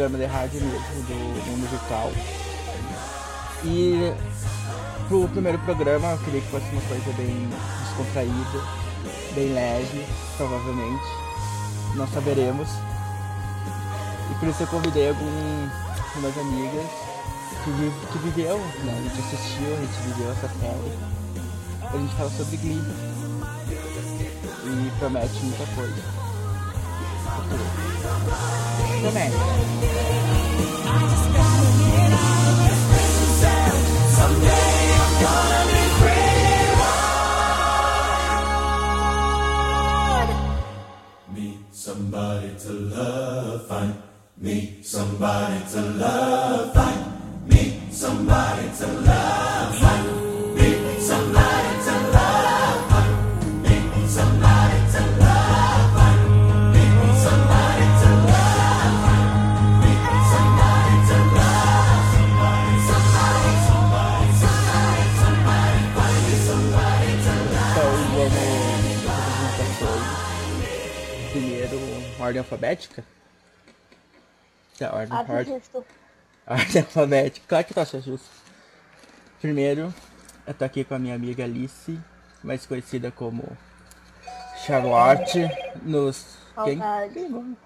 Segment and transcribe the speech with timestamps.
[0.00, 2.10] programa de rádio mesmo, do mundo virtual.
[3.64, 4.14] E
[5.08, 7.50] pro primeiro programa eu queria que fosse uma coisa bem
[7.84, 8.64] descontraída,
[9.34, 10.06] bem leve,
[10.38, 11.04] provavelmente.
[11.96, 12.66] Não saberemos.
[14.30, 16.86] E por isso eu convidei algumas amigas
[17.62, 18.96] que, que viveu, né?
[18.96, 20.98] A gente assistiu, a gente viveu essa série.
[21.92, 22.82] A gente fala sobre Glee.
[24.64, 26.19] E promete muita coisa.
[29.02, 29.38] Promete.
[41.72, 43.66] Somebody to love,
[44.82, 47.04] somebody to love, find
[47.48, 49.19] me somebody to love,
[72.30, 73.04] ordem alfabética?
[74.78, 75.86] Tá, ordem, Acho ordem, justo.
[76.46, 77.46] ordem alfabética.
[77.48, 78.28] Claro que tu acha justo.
[79.40, 79.92] Primeiro,
[80.46, 81.98] eu tô aqui com a minha amiga Alice,
[82.42, 83.44] mais conhecida como
[84.64, 85.48] Charlotte
[85.82, 86.38] nos.
[86.64, 86.78] Quem?
[86.78, 87.56] Saudade.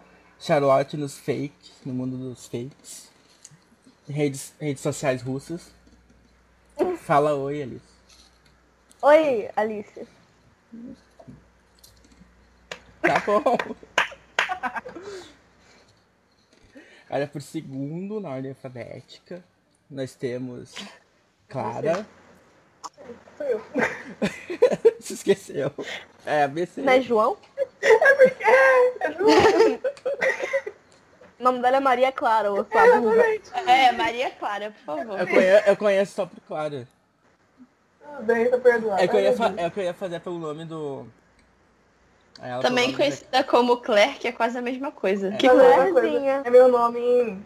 [0.41, 3.11] Charlotte nos fakes, no mundo dos fakes.
[4.09, 5.73] Redes, redes sociais russas.
[7.05, 7.95] Fala oi, Alice.
[9.03, 10.09] Oi, Alice.
[13.03, 13.77] Tá bom.
[17.11, 19.43] Olha, por segundo, na ordem alfabética,
[19.91, 20.75] nós temos
[21.49, 22.07] Clara.
[23.37, 23.63] Sou eu.
[25.01, 25.71] Se esqueceu.
[26.25, 26.81] É, ABC.
[26.81, 27.37] Não é João?
[27.83, 29.27] É, Ju,
[31.39, 33.51] O nome dela é Maria Clara, ou exatamente.
[33.67, 35.21] É, Maria Clara, por favor.
[35.21, 36.89] Eu conheço, eu conheço só por Clara.
[38.01, 39.03] Tudo bem, tá perdoado.
[39.03, 41.07] É que eu ia, fa- é que eu ia fazer pelo nome do.
[42.61, 45.33] Também nome conhecida como Claire, que é quase a mesma coisa.
[45.33, 45.93] Que é coisa.
[45.93, 46.43] Clairezinha.
[46.45, 47.43] É meu nome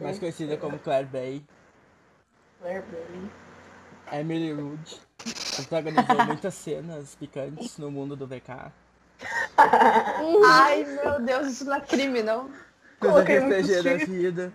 [0.00, 1.44] mais conhecida como Claire Bay.
[2.60, 3.30] Claire Bailey.
[4.12, 5.00] Emily Rude.
[5.56, 8.72] Protagonizou muitas cenas picantes no mundo do VK.
[9.56, 12.50] Ai, meu Deus, isso não é crime, não.
[13.00, 14.52] Coisa RPG da vida.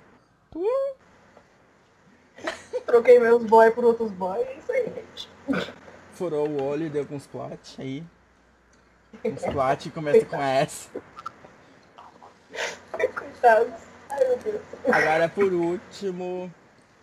[2.86, 4.46] Troquei meus boys por outros boys.
[4.48, 5.30] É isso aí, gente.
[6.12, 8.04] Furou o olho e deu com uns plot aí.
[9.52, 10.90] Plot que começa com S.
[12.92, 13.74] Coitados.
[14.10, 14.62] Ai, meu Deus.
[14.92, 16.54] Agora por último,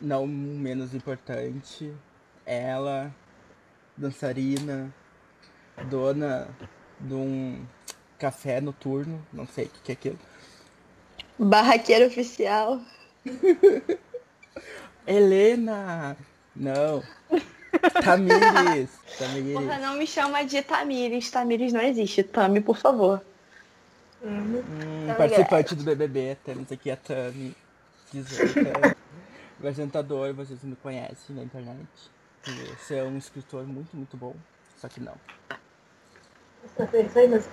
[0.00, 1.94] não menos importante,
[2.44, 3.14] ela,
[3.96, 4.92] dançarina,
[5.88, 6.48] dona
[6.98, 7.66] de um
[8.18, 10.18] café noturno, não sei o que, que é aquilo.
[11.38, 12.80] Barraqueiro oficial.
[15.06, 16.16] Helena!
[16.54, 17.02] Não!
[18.02, 18.90] Tamires!
[19.18, 19.52] Tamires!
[19.54, 21.30] Porra, não me chama de Tamires.
[21.30, 22.22] Tamires não existe.
[22.22, 23.22] Tami, por favor.
[24.22, 27.54] Hum, Hum, participante do BBB, temos aqui a Tami,
[28.12, 28.94] 18 anos.
[29.58, 31.86] apresentador, vocês me conhecem na internet.
[32.78, 34.34] Você é um escritor muito, muito bom,
[34.80, 35.14] só que não.
[36.78, 37.52] é mesmo.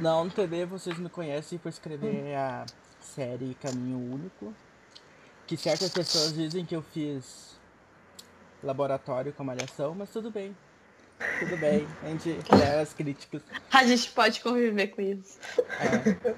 [0.00, 2.64] Não, no TV vocês me conhecem por escrever a
[3.00, 4.54] série Caminho Único.
[5.46, 7.55] Que certas pessoas dizem que eu fiz
[8.62, 10.56] laboratório com malhação, mas tudo bem.
[11.38, 13.42] Tudo bem, a gente leva as críticas.
[13.72, 15.38] A gente pode conviver com isso.
[15.80, 16.34] É.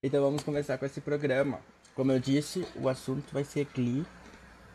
[0.00, 1.58] Então vamos começar com esse programa.
[1.96, 4.06] Como eu disse, o assunto vai ser Glee,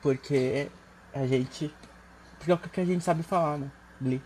[0.01, 0.67] porque
[1.13, 1.73] a gente.
[2.37, 3.71] Porque é o que a gente sabe falar, né?
[4.01, 4.21] Glee.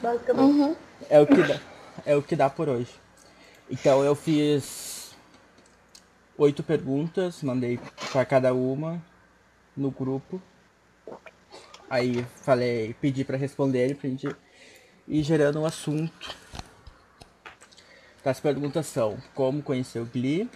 [0.00, 0.78] Basicamente.
[1.08, 1.60] É o que dá,
[2.06, 2.94] é o que dá por hoje.
[3.68, 5.12] Então eu fiz
[6.38, 7.80] oito perguntas, mandei
[8.12, 9.04] para cada uma
[9.76, 10.40] no grupo.
[11.88, 14.28] Aí falei, pedi para responder pra gente
[15.08, 16.36] ir gerando um assunto.
[18.24, 20.50] As perguntas são: Como conheceu Glee?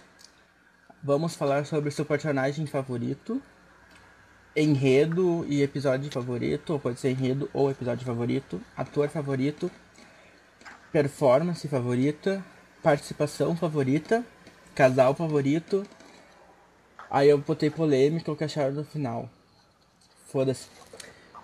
[1.03, 3.41] Vamos falar sobre seu personagem favorito,
[4.55, 9.69] enredo e episódio favorito, ou pode ser enredo ou episódio favorito, ator favorito,
[10.91, 12.43] performance favorita,
[12.81, 14.23] participação favorita,
[14.73, 15.85] casal favorito.
[17.09, 19.29] Aí eu botei polêmica, o que acharam no final.
[20.27, 20.67] Foda-se.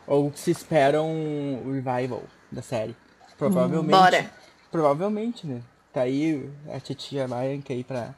[0.08, 2.96] Ou se espera um revival da série.
[3.38, 3.92] Provavelmente.
[3.92, 4.32] Bora.
[4.72, 5.62] Provavelmente, né?
[5.94, 8.14] Tá aí a titia Ryan que aí pra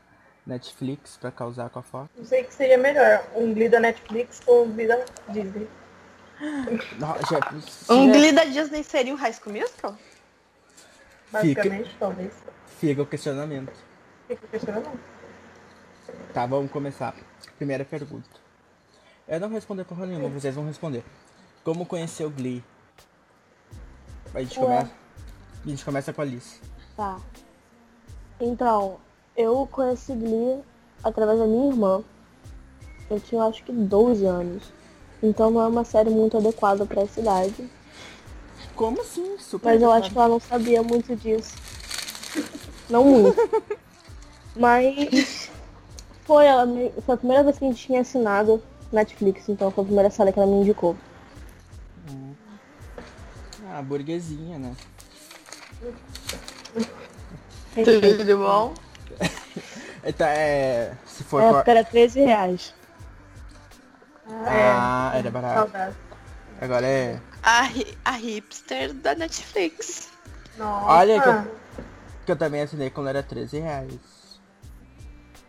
[0.45, 2.09] Netflix pra causar com a foto.
[2.17, 5.67] Não sei o que seria melhor, um Glee da Netflix ou um Glee da Disney.
[6.99, 9.97] Não, já- se Um já- Glee da Disney seria um High School Musical?
[11.31, 12.33] Basicamente, talvez.
[12.79, 13.71] Fica o questionamento.
[14.27, 14.99] Fica questionando.
[16.33, 17.15] Tá, vamos começar.
[17.57, 18.29] Primeira pergunta.
[19.27, 21.03] Eu não vou responder porra nenhuma, vocês vão responder.
[21.63, 22.63] Como conheceu Glee?
[24.35, 24.65] A gente Ué.
[24.65, 24.91] começa.
[25.65, 26.59] A gente começa com a Alice.
[26.97, 27.19] Tá.
[28.39, 28.97] Então,
[29.35, 30.61] eu conheci Glee
[31.03, 32.03] através da minha irmã.
[33.09, 34.63] Eu tinha acho que 12 anos.
[35.21, 37.69] Então não é uma série muito adequada pra essa idade.
[38.75, 39.37] Como assim?
[39.37, 40.03] Super Mas eu adequado.
[40.03, 41.55] acho que ela não sabia muito disso.
[42.89, 43.37] Não muito.
[44.55, 45.49] Mas
[46.25, 49.83] foi, ela me- foi a primeira vez que a gente tinha assinado Netflix, então foi
[49.83, 50.95] a primeira série que ela me indicou.
[53.65, 54.75] Ah, burguesinha, né?
[57.73, 58.73] Tudo bom?
[60.05, 60.91] Então, é.
[61.05, 61.41] Se for.
[61.41, 62.73] Na época era 13 reais.
[64.27, 65.59] Ah, era barato.
[65.59, 65.95] Saudade.
[66.59, 67.21] Agora é.
[67.41, 67.69] A,
[68.03, 70.09] a hipster da Netflix.
[70.57, 70.85] Nossa.
[70.91, 71.57] Olha que eu,
[72.25, 73.93] que eu também assinei quando era 13 reais.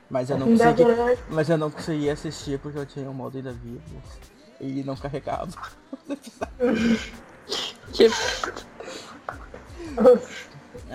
[0.09, 1.23] Mas eu não Ainda consegui.
[1.31, 3.83] Mas eu não consegui assistir porque eu tinha o modo da vida.
[4.61, 5.51] E não carregava.
[7.93, 8.15] Tipo,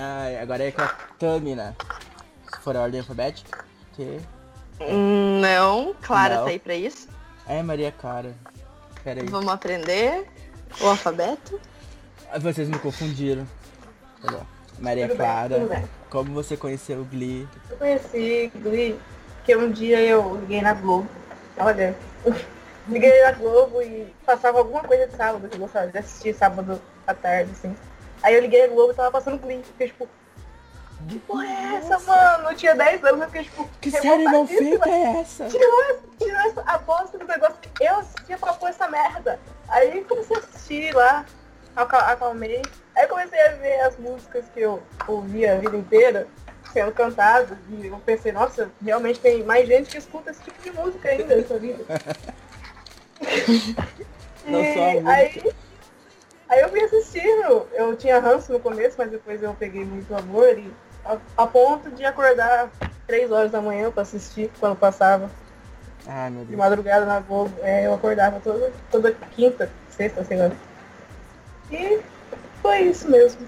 [0.02, 0.88] Ai, agora é com a
[1.20, 1.76] Tamina.
[2.54, 3.66] Se for a ordem alfabética.
[3.98, 4.22] T.
[5.42, 6.44] não, Clara Não.
[6.46, 7.10] tá aí pra isso.
[7.46, 8.34] É Maria Clara.
[9.04, 9.28] Pera aí.
[9.28, 10.26] Vamos aprender
[10.80, 11.60] o alfabeto.
[12.32, 13.46] Ah, Vocês me confundiram.
[14.24, 14.46] Lá.
[14.80, 15.56] Maria Tudo bem, Clara.
[15.60, 15.84] tudo bem.
[16.10, 17.46] Como você conheceu o Glee?
[17.70, 18.98] Eu conheci Glee,
[19.44, 21.10] que um dia eu liguei na Globo.
[21.58, 21.94] Olha,
[22.88, 26.82] liguei na Globo e passava alguma coisa de sábado que eu gostava de assistir sábado
[27.06, 27.76] à tarde, assim.
[28.22, 29.64] Aí eu liguei na Globo e tava passando Glee.
[29.64, 30.08] Fiquei tipo,
[31.08, 32.50] que porra é essa, mano?
[32.50, 35.46] Eu tinha 10 anos, eu fiquei tipo, Que série mal feita é essa?
[35.48, 39.40] Tirou essa, tirou essa, a bosta do negócio eu assistia pra pôr essa merda.
[39.70, 41.26] Aí comecei a assistir lá,
[41.76, 42.62] acal- acalmei.
[42.96, 46.28] Aí comecei a ver as músicas que eu ouvia a vida inteira
[46.74, 47.58] sendo cantadas.
[47.70, 51.36] E eu pensei, nossa, realmente tem mais gente que escuta esse tipo de música ainda
[51.36, 51.84] nessa vida.
[54.46, 54.80] Não E só
[55.10, 55.54] a aí,
[56.50, 57.68] aí eu fui assistindo.
[57.74, 60.72] Eu tinha ranço no começo, mas depois eu peguei muito amor e
[61.06, 62.70] a, a ponto de acordar
[63.08, 65.30] três horas da manhã pra assistir quando passava
[66.32, 67.54] meu de madrugada na Globo.
[67.62, 70.52] É, eu acordava toda, toda quinta, sexta, sei lá.
[71.72, 72.02] E
[72.62, 73.48] foi isso mesmo.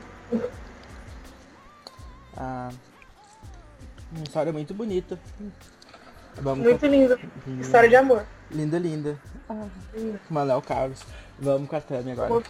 [2.38, 2.70] Ah,
[4.12, 5.20] uma história muito bonita.
[6.36, 7.17] Vamos Muito lindo.
[7.17, 7.60] com...
[7.60, 8.25] História de amor.
[8.50, 9.17] Linda, linda.
[9.93, 10.20] Linda.
[10.29, 11.03] Manuel Carlos.
[11.38, 12.43] Vamos com a Tami agora.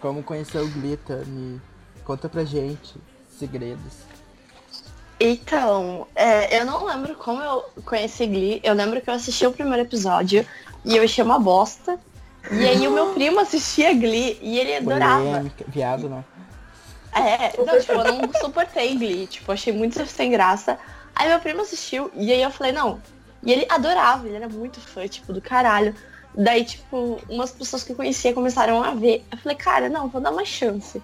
[0.00, 1.60] Como conheceu o Glee, Tami?
[2.04, 2.94] Conta pra gente
[3.38, 4.10] segredos.
[5.18, 8.60] Então, é, eu não lembro como eu conheci Glee.
[8.62, 10.46] Eu lembro que eu assisti o primeiro episódio
[10.84, 11.98] e eu achei uma bosta.
[12.50, 15.22] E aí o meu primo assistia Glee e ele adorava.
[15.22, 15.64] Polêmica.
[15.68, 16.24] Viado, né?
[17.12, 20.78] É, não, tipo, eu não suportei Glee, tipo, achei muito sem graça.
[21.14, 23.00] Aí meu primo assistiu e aí eu falei, não.
[23.42, 25.94] E ele adorava, ele era muito fã, tipo, do caralho.
[26.34, 29.24] Daí, tipo, umas pessoas que eu conhecia começaram a ver.
[29.30, 31.02] Eu falei, cara, não, vou dar uma chance.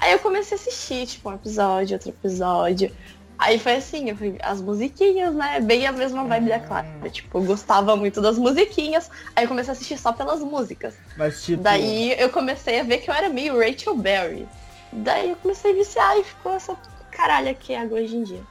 [0.00, 2.94] Aí eu comecei a assistir, tipo, um episódio, outro episódio.
[3.38, 5.60] Aí foi assim, eu fui, as musiquinhas, né?
[5.60, 6.88] Bem a mesma vibe da Clara.
[7.08, 9.08] Tipo, eu gostava muito das musiquinhas.
[9.34, 10.94] Aí eu comecei a assistir só pelas músicas.
[11.16, 11.62] Mas tipo.
[11.62, 14.46] Daí eu comecei a ver que eu era meio Rachel Berry.
[14.92, 16.76] Daí eu comecei a viciar e ficou essa
[17.12, 18.42] caralha que é hoje em dia.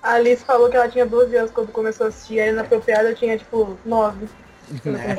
[0.00, 3.10] A Alice falou que ela tinha 12 anos quando começou a assistir, aí na apropriada
[3.10, 4.28] eu tinha tipo 9.
[4.84, 5.16] Né?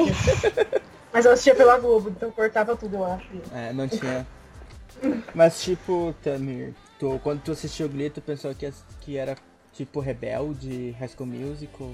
[1.11, 3.27] Mas eu assistia pela Globo, então cortava tudo, eu acho.
[3.53, 4.25] É, não tinha.
[5.35, 9.35] Mas tipo, Tamir, tu, quando tu assistiu Glee, tu pensou que, que era
[9.73, 11.91] tipo rebelde, High School Musical,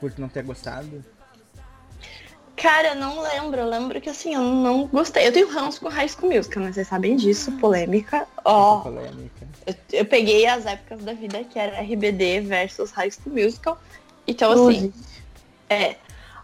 [0.00, 1.04] por tu não ter gostado?
[2.56, 3.60] Cara, eu não lembro.
[3.60, 5.26] Eu lembro que assim, eu não gostei.
[5.26, 8.26] Eu tenho ranço com High School Musical, mas vocês sabem disso, polêmica.
[8.44, 9.48] Ó, Essa polêmica.
[9.66, 13.80] eu, eu peguei as épocas da vida que era RBD versus High School Musical.
[14.26, 14.92] Então, assim,
[15.68, 15.96] é.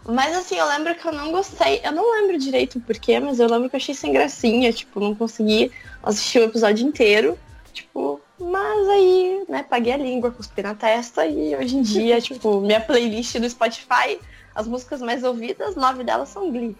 [0.05, 1.81] Mas assim, eu lembro que eu não gostei.
[1.83, 4.71] Eu não lembro direito o porquê, mas eu lembro que eu achei sem gracinha.
[4.71, 7.37] Tipo, não consegui assistir o episódio inteiro.
[7.73, 12.61] Tipo, Mas aí, né, paguei a língua, cuspi na testa e hoje em dia, tipo,
[12.61, 14.19] minha playlist do Spotify,
[14.55, 16.75] as músicas mais ouvidas, nove delas são Glee.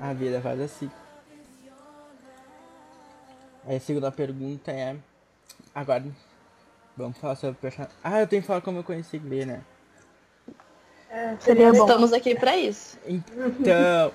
[0.00, 0.90] A vida faz assim.
[3.66, 4.96] Aí a segunda pergunta é.
[5.74, 6.04] Agora.
[6.96, 7.96] Vamos falar sobre o personagem.
[8.04, 9.62] Ah, eu tenho que falar como eu conheci Glee, né?
[11.12, 11.82] É, Seria bom.
[11.82, 12.98] Estamos aqui pra isso.
[13.06, 14.12] Então.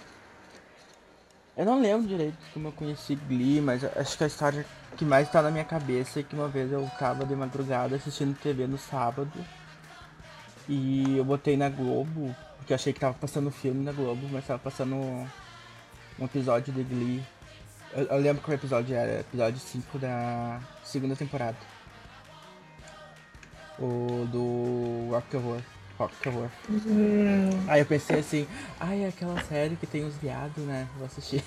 [1.56, 5.30] Eu não lembro direito como eu conheci Glee, mas acho que a história que mais
[5.30, 8.78] tá na minha cabeça é que uma vez eu tava de madrugada assistindo TV no
[8.78, 9.32] sábado.
[10.68, 14.46] E eu botei na Globo, porque eu achei que tava passando filme na Globo, mas
[14.46, 17.24] tava passando um episódio de Glee.
[17.94, 21.58] Eu, eu lembro qual episódio era, episódio 5 da segunda temporada.
[23.80, 25.77] O do Rock Horror.
[25.98, 26.50] Rock Horror.
[26.70, 28.48] Hum, Aí eu pensei assim,
[28.80, 30.88] ai, é aquela série que tem os viados, né?
[30.98, 31.44] Vou assistir.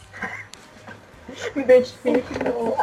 [1.55, 2.77] me identifico.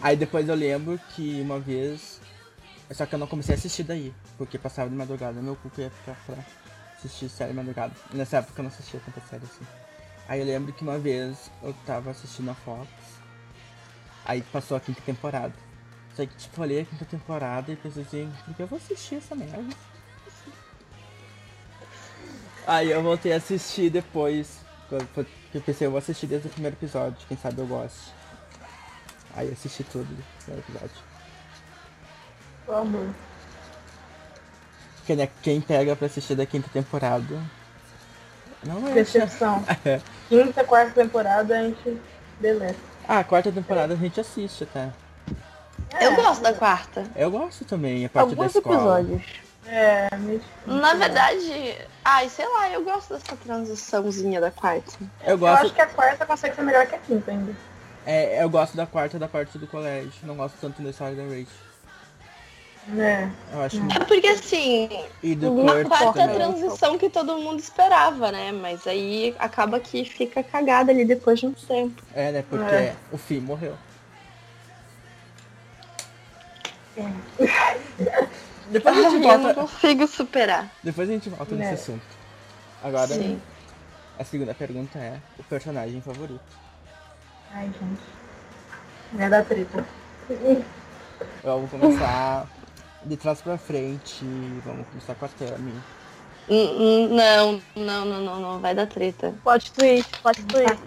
[0.00, 2.20] Aí depois eu lembro que uma vez.
[2.90, 5.80] Só que eu não comecei a assistir daí, porque passava de madrugada, meu cu que
[5.80, 6.36] ia ficar pra
[6.96, 7.94] assistir série de madrugada.
[8.12, 9.64] Nessa época eu não assistia tanta série assim.
[10.28, 12.86] Aí eu lembro que uma vez eu tava assistindo a Fox,
[14.24, 15.54] aí passou a quinta temporada.
[16.16, 19.16] Só que tipo, olhei a quinta temporada e pensei assim, por que eu vou assistir
[19.16, 19.64] essa merda?
[22.66, 24.60] Aí eu voltei a assistir depois.
[24.88, 28.12] quando Eu pensei, eu vou assistir desde o primeiro episódio, quem sabe eu goste.
[29.36, 30.96] Aí eu assisti tudo do primeiro episódio.
[32.68, 33.14] Amor.
[35.04, 37.42] Quem, é, quem pega pra assistir da quinta temporada.
[38.62, 38.92] Não é.
[38.92, 39.62] Decepção.
[39.84, 40.00] É.
[40.28, 42.00] Quinta, quarta temporada a gente
[42.40, 42.78] deleta.
[43.06, 44.90] Ah, a quarta temporada a gente assiste até.
[46.00, 47.04] Eu gosto da quarta.
[47.16, 49.00] Eu gosto também, a parte Alguns da escola.
[49.00, 49.22] episódios.
[49.66, 54.92] É, meio Na verdade, ai, sei lá, eu gosto dessa transiçãozinha da quarta.
[55.22, 57.52] Eu Eu gosto, acho que a quarta consegue ser melhor que a quinta ainda.
[58.04, 60.12] é, eu gosto da quarta da parte do colégio.
[60.24, 61.46] Não gosto tanto da história da Rachel.
[62.98, 63.28] É.
[63.54, 64.90] Eu acho É porque assim,
[65.22, 68.52] E do uma Kurt quarta é a transição que todo mundo esperava, né?
[68.52, 72.02] Mas aí acaba que fica cagada ali depois de um tempo.
[72.14, 72.44] É, né?
[72.50, 72.94] Porque É.
[73.10, 73.72] o Finn morreu.
[78.70, 79.54] Depois a gente Eu não volta.
[79.60, 80.70] consigo superar.
[80.82, 81.58] Depois a gente volta É.
[81.58, 82.04] nesse assunto.
[82.82, 83.40] Agora, Sim.
[84.18, 86.40] a segunda pergunta é o personagem favorito.
[87.52, 88.02] Ai, gente.
[89.12, 89.84] Não é da treta.
[91.44, 92.46] Vamos começar
[93.04, 94.24] de trás pra frente.
[94.64, 95.72] Vamos começar com a Tami.
[96.48, 99.34] Hum, hum, Não, não, não, não, não, vai dar treta.
[99.42, 100.78] Plot twist, plot twist.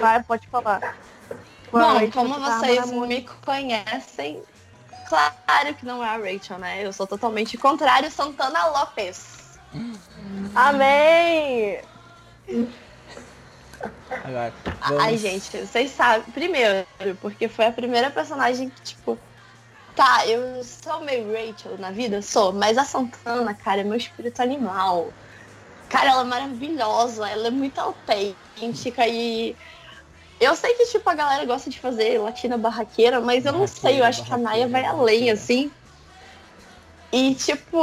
[0.00, 0.96] Vai, pode falar.
[1.72, 4.42] Bom, Vai, como você tá vocês me conhecem,
[5.10, 6.86] claro que não é a Rachel, né?
[6.86, 9.58] Eu sou totalmente contrário, Santana Lopes.
[10.54, 11.80] Amém!
[14.24, 14.52] Agora,
[14.88, 15.02] vamos...
[15.02, 16.30] Ai, gente, vocês sabem.
[16.32, 16.86] Primeiro,
[17.20, 19.18] porque foi a primeira personagem que, tipo.
[19.94, 24.40] Tá, eu sou meio Rachel na vida, sou, mas a Santana, cara, é meu espírito
[24.40, 25.12] animal.
[25.88, 29.56] Cara, ela é maravilhosa, ela é muito autêntica e.
[30.40, 34.00] Eu sei que, tipo, a galera gosta de fazer latina barraqueira, mas eu não sei,
[34.00, 35.38] eu acho que a Naya vai barraqueira, além, barraqueira.
[35.38, 35.70] assim.
[37.12, 37.76] E, tipo,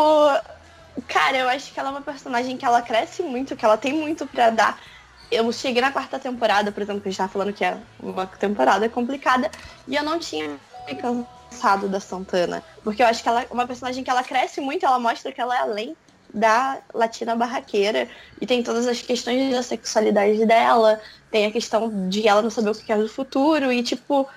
[1.07, 3.93] cara, eu acho que ela é uma personagem que ela cresce muito, que ela tem
[3.93, 4.81] muito pra dar.
[5.29, 8.25] Eu cheguei na quarta temporada, por exemplo, que a gente tava falando que é uma
[8.25, 9.51] temporada complicada,
[9.87, 12.63] e eu não tinha me cansado da Santana.
[12.83, 15.39] Porque eu acho que ela é uma personagem que ela cresce muito, ela mostra que
[15.41, 15.95] ela é além
[16.33, 18.09] da latina barraqueira.
[18.39, 20.99] E tem todas as questões da sexualidade dela,
[21.31, 24.27] tem a questão de ela não saber o que quer do futuro, e tipo,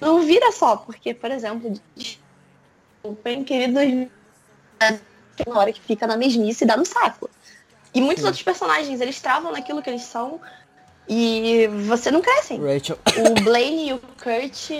[0.00, 1.72] não vira só, porque, por exemplo,
[3.02, 4.10] o bem querido tem
[5.46, 7.28] uma hora que fica na mesmice e dá no saco.
[7.94, 8.26] E muitos Sim.
[8.28, 10.40] outros personagens, eles travam naquilo que eles são
[11.08, 12.56] e você não cresce.
[12.56, 14.70] Rachel, O Blaine e o Kurt.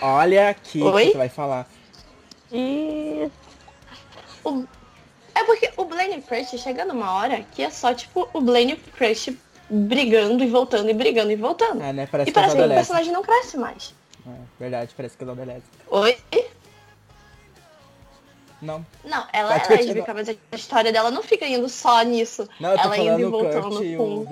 [0.00, 1.06] olha aqui o Oi?
[1.06, 1.68] que tu vai falar.
[2.52, 3.30] E
[4.44, 4.64] o-
[5.34, 8.40] É porque o Blaine e o Kurt chega numa hora que é só tipo o
[8.40, 9.36] Blaine e o Kurt
[9.68, 11.82] brigando e voltando e brigando e voltando.
[11.82, 12.08] É, né?
[12.10, 13.94] Parece e que parece que o personagem não cresce mais.
[14.26, 15.84] É, verdade, parece que é lésbica.
[15.90, 16.16] Oi?
[18.64, 22.48] Não, Não, ela Pode é mas a história dela não fica indo só nisso.
[22.58, 24.26] não, Ela indo e voltando e com-.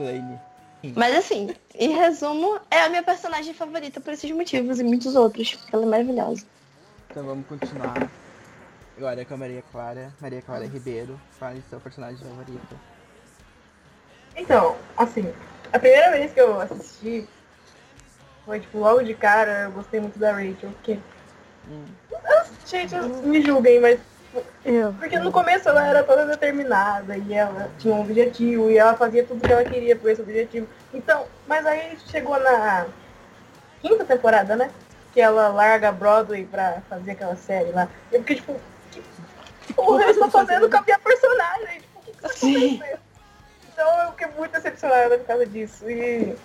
[0.97, 5.55] Mas assim, em resumo, é a minha personagem favorita por esses motivos e muitos outros,
[5.55, 6.45] porque ela é maravilhosa.
[7.11, 8.11] Então vamos continuar.
[8.97, 10.13] Agora é com a Maria Clara.
[10.21, 11.21] Maria Clara Ribeiro.
[11.39, 12.79] Fale seu personagem favorito.
[14.37, 15.33] Então, assim,
[15.73, 17.29] a primeira vez que eu assisti
[18.45, 20.99] foi, tipo, logo de cara, eu gostei muito da Rachel, porque...
[21.69, 21.85] Hum.
[22.67, 24.01] Gente, me julguem, mas
[24.65, 24.93] eu.
[24.95, 29.25] Porque no começo ela era toda determinada e ela tinha um objetivo e ela fazia
[29.25, 30.67] tudo que ela queria por esse objetivo.
[30.95, 32.87] Então, mas aí chegou na
[33.81, 34.71] quinta temporada, né?
[35.13, 37.89] Que ela larga Broadway pra fazer aquela série lá.
[38.11, 38.59] Eu fiquei tipo,
[38.93, 41.81] que porra eles estão fazendo com a minha personagem?
[41.81, 42.99] Tipo, o que, que tá acontecendo?
[43.73, 45.91] Então eu fiquei muito decepcionada por causa disso.
[45.91, 46.37] E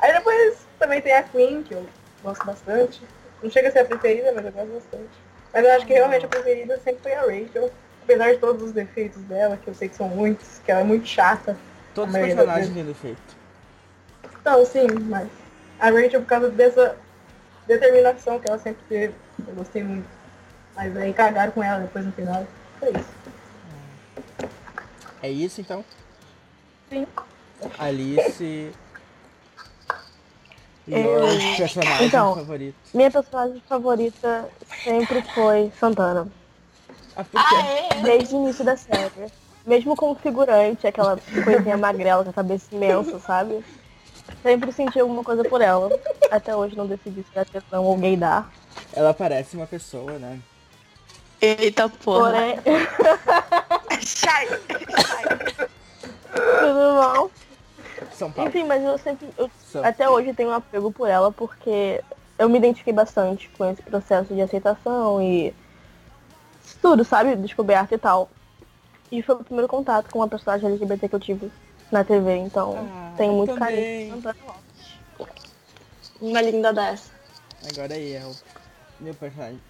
[0.00, 1.86] aí depois também tem a Queen, que eu
[2.22, 3.02] gosto bastante.
[3.42, 5.10] Não chega a ser a preferida, mas eu gosto bastante.
[5.52, 7.70] Mas eu acho que realmente a preferida sempre foi a Rachel.
[8.02, 10.84] Apesar de todos os defeitos dela, que eu sei que são muitos, que ela é
[10.84, 11.56] muito chata.
[11.94, 13.36] Todos os personagens têm defeito.
[14.40, 15.28] Então, sim, mas
[15.78, 16.96] a Rachel, por causa dessa
[17.66, 19.14] determinação que ela sempre teve,
[19.46, 20.08] eu gostei muito.
[20.74, 22.46] Mas aí cagaram com ela depois no final.
[22.78, 23.18] Foi isso.
[25.22, 25.84] É isso então?
[26.90, 27.06] Sim.
[27.78, 28.72] Alice.
[30.86, 32.34] Eu- Your personagem Então.
[32.34, 32.76] favorito.
[32.94, 34.48] Minha personagem favorita
[34.82, 36.26] sempre foi Santana.
[37.14, 37.24] Ah,
[37.92, 38.00] é?
[38.02, 39.30] Desde o início da série.
[39.66, 43.62] Mesmo como figurante, aquela coisinha magrela com a cabeça imensa, sabe?
[44.42, 45.90] Sempre senti alguma coisa por ela.
[46.30, 48.50] Até hoje não decidi se é tesão ou gaydar.
[48.94, 50.38] Ela parece uma pessoa, né?
[51.40, 52.30] Eita porra.
[52.30, 52.58] Porém,
[54.06, 54.46] Sai!
[56.40, 57.30] Tudo bom.
[58.12, 58.48] São Paulo.
[58.48, 59.28] Enfim, mas eu sempre.
[59.36, 59.50] eu
[59.82, 62.02] até hoje tenho um apego por ela porque
[62.38, 65.52] eu me identifiquei bastante com esse processo de aceitação e
[66.80, 67.34] tudo, sabe?
[67.36, 68.30] Descoberta e tal.
[69.10, 71.50] E foi o primeiro contato com uma personagem LGBT que eu tive
[71.90, 74.10] na TV, então Ah, tenho eu muito também.
[74.10, 74.34] carinho.
[76.20, 77.10] Uma linda dessa.
[77.70, 78.34] Agora aí é o
[79.00, 79.60] meu personagem.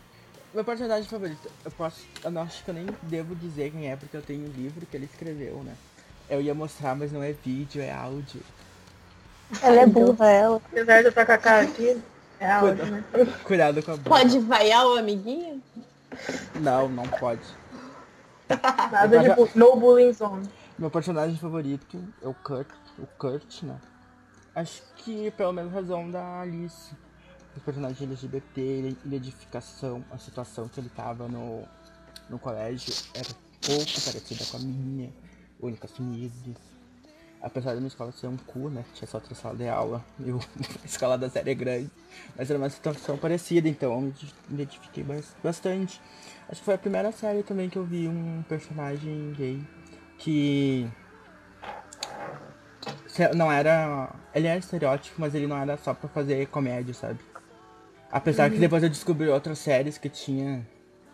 [0.52, 2.06] Meu personagem favorito, eu posso.
[2.24, 4.84] Eu não acho que eu nem devo dizer quem é, porque eu tenho um livro
[4.86, 5.74] que ele escreveu, né?
[6.28, 8.40] Eu ia mostrar, mas não é vídeo, é áudio.
[9.62, 10.56] Ela é burra, ela.
[10.66, 12.02] Apesar de eu estar com a cara aqui,
[12.38, 13.04] é áudio, né?
[13.44, 14.10] Cuidado com a boca.
[14.10, 15.62] Pode vaiar o amiguinho?
[16.60, 17.40] Não, não pode.
[18.92, 20.48] Nada de bu- no bullying zone.
[20.78, 23.76] Meu personagem favorito é o Kurt, o Kurt, né?
[24.54, 26.92] Acho que pela mesma razão da Alice.
[27.56, 31.64] O personagem LGBT, ele- identificação, a situação que ele tava no,
[32.30, 33.28] no colégio era
[33.66, 35.10] pouco parecida com a minha,
[35.60, 36.56] única assumido.
[37.40, 38.84] Apesar da minha escola ser um cu, né?
[38.94, 41.90] Tinha só três salas de aula e a escola da série é grande.
[42.36, 44.14] Mas era uma situação parecida, então eu me
[44.50, 46.00] identifiquei bas- bastante.
[46.48, 49.62] Acho que foi a primeira série também que eu vi um personagem gay
[50.18, 50.88] que
[53.34, 54.12] não era.
[54.34, 57.20] Ele era estereótipo, mas ele não era só pra fazer comédia, sabe?
[58.10, 60.66] Apesar que depois eu descobri outras séries que tinha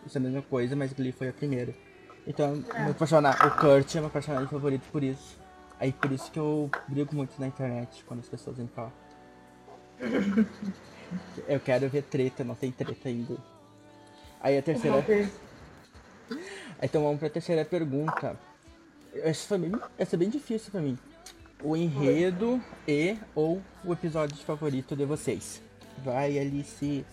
[0.05, 1.73] essa mesma coisa, mas Glee foi a primeira.
[2.27, 5.37] Então, meu personagem, o Kurt é meu personagem favorito por isso.
[5.79, 8.93] Aí por isso que eu brigo muito na internet quando as pessoas falar.
[11.47, 13.37] Eu quero ver treta, não tem treta ainda.
[14.41, 15.05] Aí a terceira.
[16.81, 18.37] Então vamos pra terceira pergunta.
[19.13, 20.97] Essa, foi bem, essa é bem difícil pra mim.
[21.63, 25.61] O enredo e ou o episódio favorito de vocês.
[26.03, 27.05] Vai, Alice.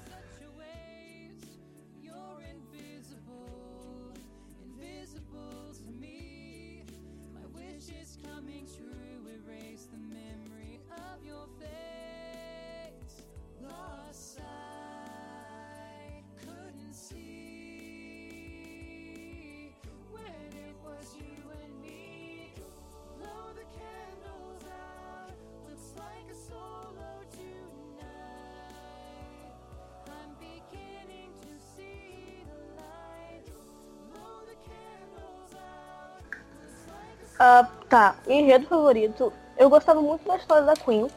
[38.32, 39.32] Enredo favorito.
[39.56, 41.08] Eu gostava muito da história da Queen.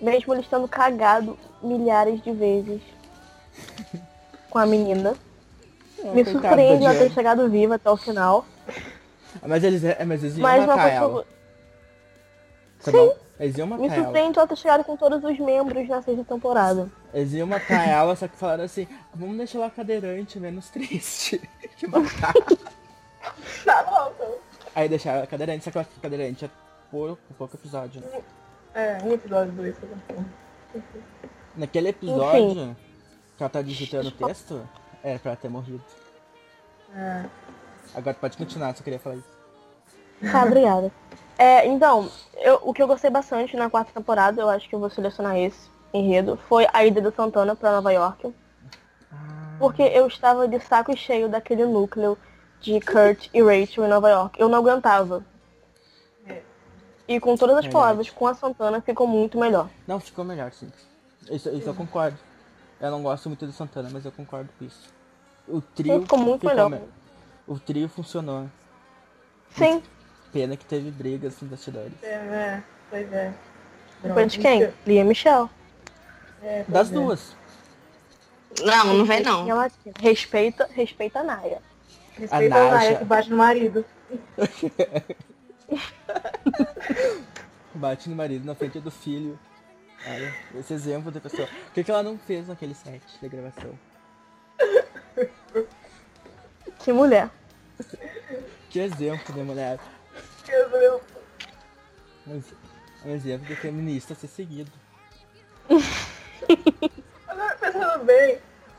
[0.00, 2.80] Mesmo eles tendo cagado milhares de vezes
[4.48, 5.14] com a menina.
[6.04, 8.46] Me coitada surpreende ela ter chegado viva até o final.
[9.44, 11.26] Mas eles, é, mas eles iam Mas matar ela.
[12.82, 12.96] Tá Sim.
[12.96, 13.16] bom?
[13.40, 14.04] Eles iam Me matar ela.
[14.04, 16.88] surpreende ela ter chegado com todos os membros na sexta temporada.
[17.12, 21.40] Eles iam matar ela, só que falaram assim, vamos deixar ela cadeirante, menos triste.
[21.76, 22.34] que matar.
[23.64, 24.34] Tá bom, então.
[24.78, 26.50] Aí deixaram ela cadeirante, só que fica cadeirante é
[26.88, 28.00] por pouco episódio.
[28.00, 28.20] né?
[28.72, 30.24] É, um episódio, dois, tá bom.
[31.56, 32.76] Naquele episódio
[33.36, 34.64] que ela tá digitando o texto,
[35.02, 35.82] era pra ela ter morrido.
[36.94, 37.24] É.
[37.92, 39.26] Agora pode continuar, só queria falar isso.
[40.30, 40.92] Tá, obrigada.
[41.36, 44.78] É, então, eu- o que eu gostei bastante na quarta temporada, eu acho que eu
[44.78, 48.32] vou selecionar esse enredo, foi a ida do Santana pra Nova York.
[49.58, 52.16] Porque eu estava de saco cheio daquele núcleo
[52.60, 54.40] de Kurt e Rachel em Nova York.
[54.40, 55.24] Eu não aguentava.
[56.26, 56.42] É.
[57.06, 57.72] E com todas as Verdade.
[57.72, 59.68] palavras, com a Santana ficou muito melhor.
[59.86, 60.70] Não, ficou melhor, sim.
[61.30, 62.18] Isso, isso eu concordo.
[62.80, 64.88] Eu não gosto muito do Santana, mas eu concordo com isso.
[65.46, 66.70] O trio ficou muito melhor.
[66.70, 66.80] me-
[67.46, 68.48] O trio funcionou.
[69.56, 69.82] Sim,
[70.30, 71.92] Pena que teve brigas nos bastidores.
[72.02, 73.32] É, é, pois é.
[74.02, 74.70] depois de quem?
[74.86, 75.48] Lia Michelle.
[76.42, 76.92] É, Das é.
[76.94, 77.34] duas.
[78.62, 79.46] Não, não vem Em não.
[79.98, 81.62] Respeita, respeita a Naya.
[82.18, 83.84] Respeita A Naya que bate no marido.
[87.74, 89.38] Bate no marido na frente do filho.
[90.06, 91.48] Olha, esse exemplo da pessoa.
[91.68, 93.78] O que, que ela não fez naquele set da gravação?
[96.78, 97.30] Que mulher.
[98.70, 99.78] Que exemplo, né, mulher?
[100.46, 101.02] Meu Deus.
[102.26, 102.54] Um, ex-
[103.06, 104.70] exemplo de feminista a ser seguido.
[107.26, 108.38] Agora, pensando bem,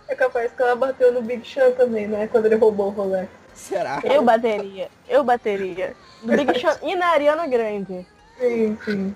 [0.10, 2.28] é capaz que ela bateu no Big Sean também, né?
[2.28, 3.30] Quando ele roubou o Rolex.
[3.54, 4.02] Será?
[4.04, 4.90] Eu bateria.
[5.08, 5.96] Eu bateria.
[6.24, 8.06] Do Big Sean e na Ariana Grande.
[8.40, 9.16] Sim, sim.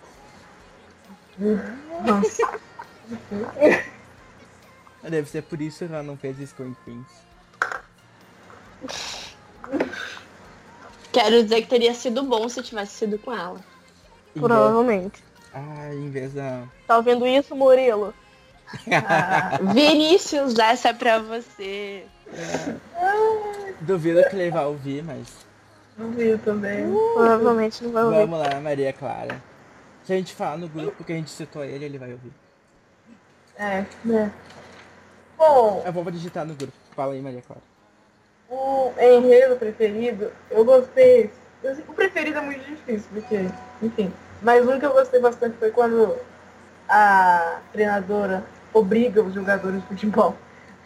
[2.05, 2.59] Nossa.
[5.01, 7.07] Deve ser por isso que ela não fez isso com o Queens.
[11.11, 13.59] Quero dizer que teria sido bom se tivesse sido com ela.
[14.33, 15.23] Provavelmente.
[15.53, 16.63] Ah, em vez da.
[16.87, 18.13] Tá ouvindo isso, Murilo?
[18.91, 22.05] Ah, Vinícius, essa é pra você.
[23.81, 25.27] Duvido que ele vai ouvir, mas.
[25.97, 26.85] duvido também.
[27.13, 28.17] Provavelmente não vai ouvir.
[28.17, 29.41] Vamos lá, Maria Clara.
[30.03, 32.31] Se a gente falar no grupo que a gente citou ele, ele vai ouvir.
[33.57, 34.31] É, né?
[35.37, 36.73] Bom, Eu vou digitar no grupo.
[36.95, 37.61] Fala aí, Maria Clara.
[38.49, 41.31] o enredo preferido, eu gostei.
[41.87, 43.45] o preferido é muito difícil, porque,
[43.81, 44.11] enfim.
[44.41, 46.17] Mas um que eu gostei bastante foi quando
[46.89, 50.35] a treinadora obriga os jogadores de futebol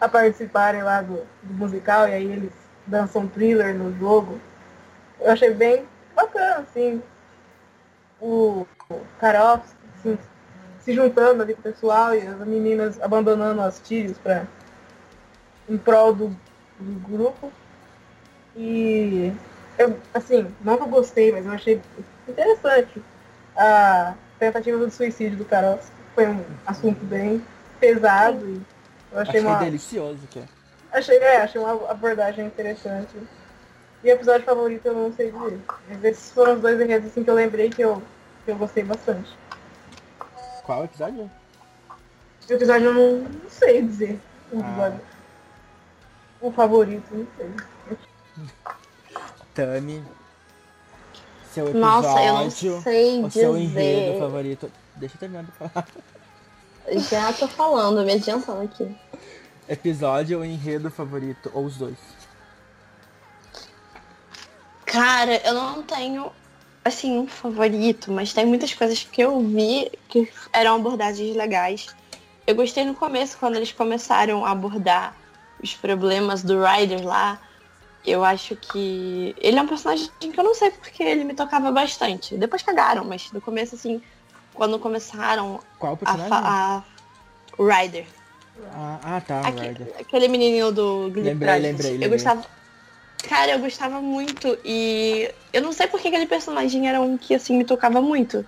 [0.00, 2.52] a participarem lá do, do musical e aí eles
[2.86, 4.40] dançam thriller no jogo.
[5.20, 7.02] Eu achei bem bacana, assim.
[8.20, 8.66] O,
[9.18, 10.18] Karovski, assim,
[10.80, 14.46] se juntando ali com o pessoal e as meninas abandonando as tiras pra,
[15.68, 16.28] em prol do,
[16.78, 17.52] do grupo.
[18.56, 19.32] E
[19.76, 21.80] eu, assim, não que eu gostei, mas eu achei
[22.26, 23.02] interessante
[23.56, 25.92] a tentativa do suicídio do Karovski.
[26.14, 27.44] Foi um assunto bem
[27.80, 28.60] pesado e
[29.12, 29.58] eu achei, Achei uma.
[29.58, 30.44] delicioso que é.
[30.92, 33.14] Achei, é, achei uma abordagem interessante.
[34.04, 35.60] E episódio favorito eu não sei dizer.
[35.88, 38.02] Mas esses foram os dois enredos assim, que eu lembrei que eu,
[38.44, 39.36] que eu gostei bastante.
[40.64, 41.30] Qual episódio?
[42.48, 44.20] O episódio eu não, não sei dizer.
[44.52, 44.92] O, Ah.
[46.40, 47.50] o favorito, não sei.
[49.54, 50.04] Tami.
[51.52, 51.80] Seu episódio.
[51.80, 54.18] Nossa, eu não sei o seu enredo dizer.
[54.20, 54.72] favorito.
[54.96, 55.86] Deixa eu terminar de falar.
[57.10, 58.96] Já tô falando, me adiantando aqui.
[59.68, 61.98] Episódio ou enredo favorito, ou os dois.
[64.86, 66.32] Cara, eu não tenho,
[66.82, 71.88] assim, um favorito, mas tem muitas coisas que eu vi que eram abordagens legais.
[72.46, 75.14] Eu gostei no começo, quando eles começaram a abordar
[75.62, 77.38] os problemas do Ryder lá.
[78.06, 81.70] Eu acho que ele é um personagem que eu não sei porque ele me tocava
[81.70, 82.38] bastante.
[82.38, 84.00] Depois cagaram, mas no começo, assim,
[84.58, 86.32] quando começaram Qual a, personagem?
[86.32, 86.82] a
[87.56, 88.06] o Ryder.
[88.74, 89.94] Ah, ah, tá, Aque- Ryder.
[90.00, 91.62] aquele menininho do Glee Lembrei, Project.
[91.62, 92.08] lembrei, Eu lembrei.
[92.10, 92.44] gostava.
[93.28, 97.56] Cara, eu gostava muito e eu não sei porque aquele personagem era um que assim
[97.56, 98.44] me tocava muito.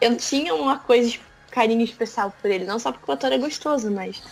[0.00, 1.16] Eu tinha uma coisa,
[1.50, 4.22] carinho especial por ele, não só porque o ator é gostoso, mas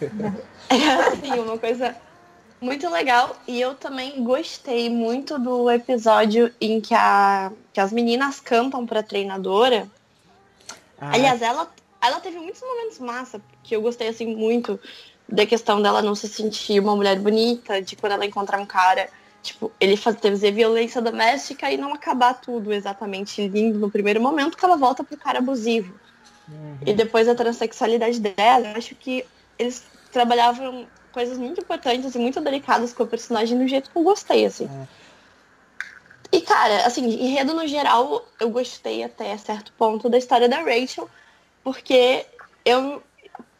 [0.68, 1.94] era assim, uma coisa
[2.60, 3.36] muito legal.
[3.46, 9.02] E eu também gostei muito do episódio em que, a, que as meninas cantam pra
[9.02, 9.86] treinadora.
[11.02, 11.68] Ah, Aliás, ela,
[12.00, 14.78] ela teve muitos momentos massa, que eu gostei assim muito
[15.28, 19.08] da questão dela não se sentir uma mulher bonita, de quando ela encontrar um cara,
[19.42, 24.56] tipo, ele faz, teve violência doméstica e não acabar tudo exatamente lindo no primeiro momento,
[24.56, 25.94] que ela volta pro cara abusivo.
[26.48, 26.78] uhum.
[26.84, 29.24] E depois a transexualidade dela, eu acho que
[29.58, 34.02] eles trabalhavam coisas muito importantes e muito delicadas com o personagem do jeito que eu
[34.02, 34.64] gostei, assim.
[34.64, 35.01] É.
[36.32, 41.08] E, cara, assim, enredo no geral, eu gostei até certo ponto da história da Rachel,
[41.62, 42.24] porque
[42.64, 43.02] eu,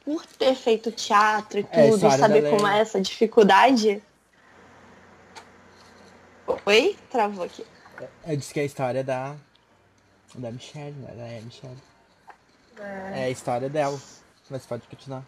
[0.03, 4.03] por ter feito teatro e É, tudo, história saber é- como é essa dificuldade.
[6.65, 6.97] Oi?
[7.11, 7.65] Travou aqui.
[8.27, 9.37] Eu disse que é a história da.
[10.35, 11.13] Da Michelle, né?
[11.15, 11.77] Da é, Michelle.
[13.15, 14.01] É a história dela.
[14.49, 15.23] Mas pode continuar.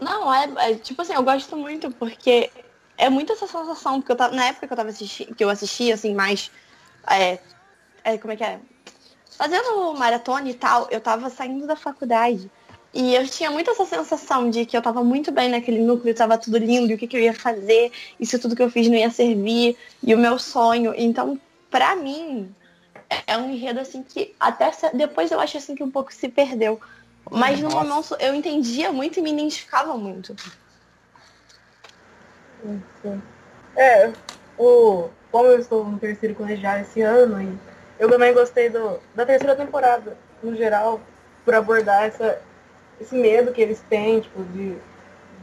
[0.00, 2.50] Não, é, é, tipo assim, eu gosto muito porque
[2.96, 5.50] é muito essa sensação, porque eu tava, na época que eu tava assistindo, que eu
[5.50, 6.50] assistia, assim, mais.
[7.08, 7.38] É,
[8.04, 8.60] é, como é que é?
[9.30, 12.50] Fazendo maratona e tal, eu tava saindo da faculdade.
[12.94, 16.38] E eu tinha muito essa sensação de que eu tava muito bem naquele núcleo, tava
[16.38, 18.88] tudo lindo, e o que, que eu ia fazer, e se tudo que eu fiz
[18.88, 20.94] não ia servir, e o meu sonho.
[20.96, 21.38] Então,
[21.70, 22.54] pra mim,
[23.26, 26.80] é- um enredo assim que até depois eu acho assim que um pouco se perdeu.
[27.30, 27.84] Mas no Nossa.
[27.84, 30.34] momento eu entendia muito e me identificava muito.
[33.02, 33.22] Sim.
[33.76, 34.10] É,
[34.58, 37.58] o, como eu estou no terceiro colegial esse ano, e
[37.98, 41.00] eu também gostei do, da terceira temporada, no geral,
[41.44, 42.38] por abordar essa,
[43.00, 44.76] esse medo que eles têm, tipo, de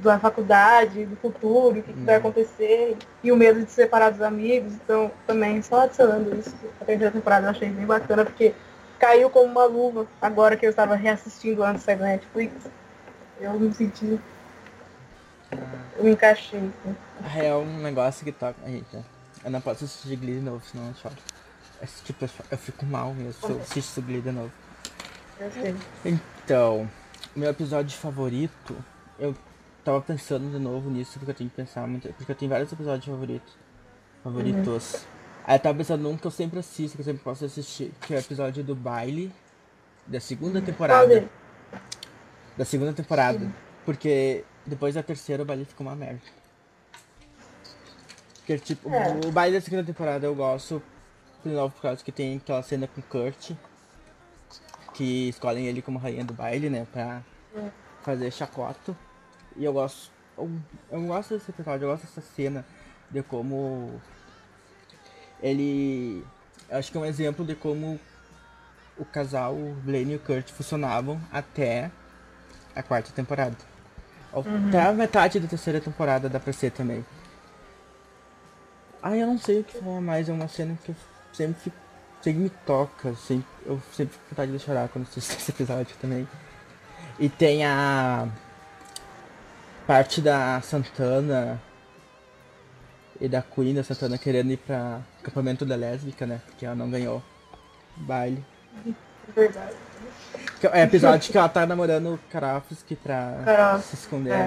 [0.01, 4.09] da faculdade, do futuro, o que, que vai acontecer, e o medo de se separar
[4.09, 8.53] dos amigos, então também só adicionando isso, a terceira temporada eu achei bem bacana, porque
[8.99, 12.53] caiu como uma luva agora que eu estava reassistindo antes da Netflix.
[13.39, 14.19] Eu me senti.
[15.97, 16.59] Eu me encaixei.
[16.59, 16.95] Assim.
[17.39, 18.55] É um negócio que toca.
[18.65, 19.03] Eita,
[19.43, 21.15] eu não posso assistir Glee de novo, senão eu choro.
[21.81, 24.51] Esse tipo, eu fico mal mesmo se eu assisto Glee de novo.
[25.39, 25.75] Eu sei.
[26.05, 26.89] Então,
[27.35, 28.75] meu episódio favorito,
[29.19, 29.35] eu
[29.83, 32.07] tava pensando de novo nisso, porque eu tenho que pensar muito.
[32.13, 33.53] Porque eu tenho vários episódios favoritos.
[34.23, 35.05] Favoritos.
[35.45, 38.13] Aí eu tava pensando num que eu sempre assisto, que eu sempre posso assistir, que
[38.13, 39.31] é o episódio do baile
[40.07, 41.07] da segunda temporada.
[41.07, 41.29] deles?
[42.57, 43.51] Da segunda temporada.
[43.85, 46.21] Porque depois da terceira o baile ficou uma merda.
[48.37, 49.19] Porque tipo, É.
[49.25, 50.81] o baile da segunda temporada eu gosto
[51.43, 53.51] de novo por causa que tem aquela cena com o Kurt.
[54.93, 56.85] Que escolhem ele como rainha do baile, né?
[56.91, 57.21] Pra
[58.03, 58.95] fazer chacota.
[59.55, 60.11] E eu gosto.
[60.37, 60.49] Eu,
[60.91, 62.65] eu gosto desse episódio, eu gosto dessa cena
[63.09, 63.99] de como
[65.41, 66.23] ele.
[66.69, 67.99] Eu acho que é um exemplo de como
[68.97, 71.89] o casal Blaine e o Kurt funcionavam até
[72.75, 73.55] a quarta temporada.
[74.41, 77.05] Até a metade da terceira temporada dá pra ser também.
[79.01, 80.95] Ah, eu não sei o que falar mais, é uma cena que eu
[81.33, 81.75] sempre fico.
[82.21, 85.93] Sempre me toca, sempre, eu sempre fico com vontade de chorar quando assisto esse episódio
[85.99, 86.25] também.
[87.19, 88.29] E tem a
[89.85, 91.61] parte da Santana
[93.19, 96.41] e da Queen da Santana querendo ir pra acampamento da lésbica, né?
[96.45, 97.21] Porque ela não ganhou
[97.97, 98.43] baile.
[99.35, 99.75] Verdade.
[100.63, 104.31] Que É episódio que ela tá namorando o Karafsky pra Karofsky, se esconder.
[104.33, 104.45] é.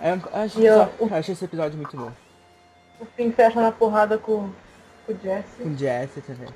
[0.00, 2.12] É, eu acho, eu- acho esse episódio muito bom.
[3.00, 4.48] O fim fecha na porrada com,
[5.06, 5.62] com o Jesse.
[5.62, 6.48] Com Jesse também.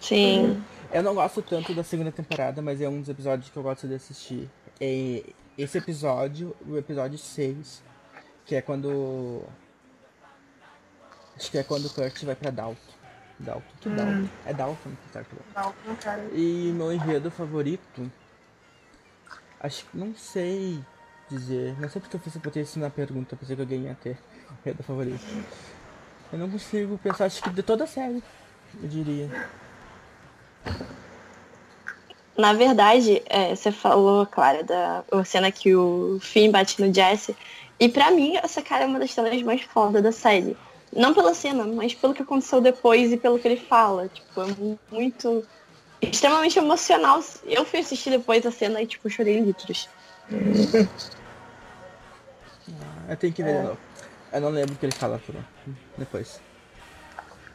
[0.00, 0.62] Sim.
[0.92, 3.88] Eu não gosto tanto da segunda temporada, mas é um dos episódios que eu gosto
[3.88, 4.48] de assistir.
[4.80, 7.82] E esse episódio, o episódio 6,
[8.44, 9.42] que é quando.
[11.36, 12.76] Acho que é quando o Kurt vai pra Dalton.
[13.38, 14.28] Dalton, que Dalton?
[14.46, 15.36] É Dalton que tá aqui.
[15.54, 16.24] Não, cara.
[16.32, 18.10] E meu enredo favorito.
[19.60, 20.82] Acho que não sei
[21.28, 21.78] dizer.
[21.80, 24.18] Não sei porque eu fiz botei isso na pergunta, pensei que alguém ia ter
[24.62, 25.24] enredo favorito.
[26.32, 28.22] Eu não consigo pensar, acho que de toda a série,
[28.82, 29.30] eu diria.
[32.36, 37.36] Na verdade, é, você falou, Clara, da cena que o Finn bate no Jesse.
[37.78, 40.56] E pra mim, essa cara é uma das cenas mais fodas da série.
[40.94, 44.08] Não pela cena, mas pelo que aconteceu depois e pelo que ele fala.
[44.08, 45.44] Tipo, é mu- muito.
[46.00, 47.20] extremamente emocional.
[47.44, 49.88] Eu fui assistir depois a cena e, tipo, chorei litros.
[53.08, 53.78] Eu tenho que ver de novo.
[54.32, 55.34] Eu não lembro o que ele fala por
[55.96, 56.40] depois.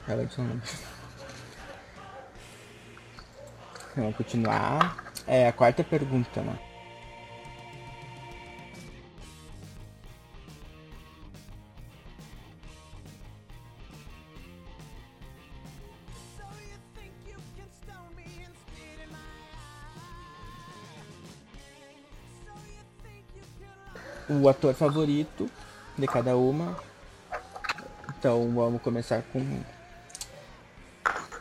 [0.07, 0.61] Não lembro.
[3.95, 5.03] Vamos continuar.
[5.27, 6.57] É a quarta pergunta, né?
[24.31, 25.49] O ator favorito
[25.97, 26.77] de cada uma.
[28.17, 29.59] Então vamos começar com.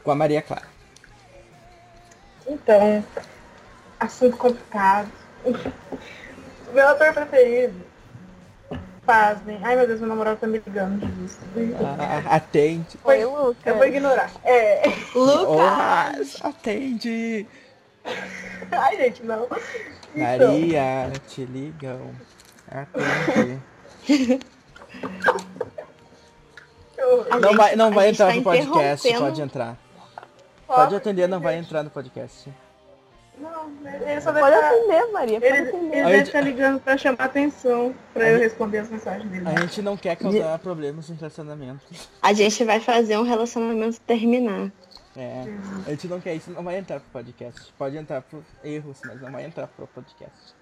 [0.03, 0.67] Com a Maria Clara.
[2.49, 3.05] Então,
[4.01, 5.09] assunto complicado.
[6.73, 7.81] Meu ator preferido.
[9.07, 9.61] Pasmem.
[9.63, 11.39] Ai meu Deus, meu namorado tá me ligando disso.
[11.99, 12.99] Ah, atende.
[13.05, 13.87] Oi, Eu vou Lucas.
[13.87, 14.31] ignorar.
[14.45, 14.83] É.
[15.15, 16.41] Lucas!
[16.43, 17.47] Oh, atende!
[18.73, 19.47] Ai, gente, não.
[20.15, 22.11] Então, Maria, te ligam.
[27.31, 29.77] Não gente- vai, não vai gente entrar tá no podcast, pode entrar.
[30.67, 32.53] Pode atender, não vai entrar no podcast.
[33.39, 34.69] Não, ele só deve Pode estar.
[34.71, 35.41] atender, Maria.
[35.41, 35.97] Pode Ele, ele atender.
[36.05, 39.49] Aí, deve estar ligando pra chamar atenção, pra eu responder as mensagens dele.
[39.49, 41.81] A gente não quer causar problemas no relacionamento.
[42.21, 44.71] A gente vai fazer um relacionamento terminar.
[45.17, 45.45] É,
[45.87, 47.73] a gente não quer isso, não vai entrar pro podcast.
[47.79, 50.55] Pode entrar por erros, mas não vai entrar pro podcast.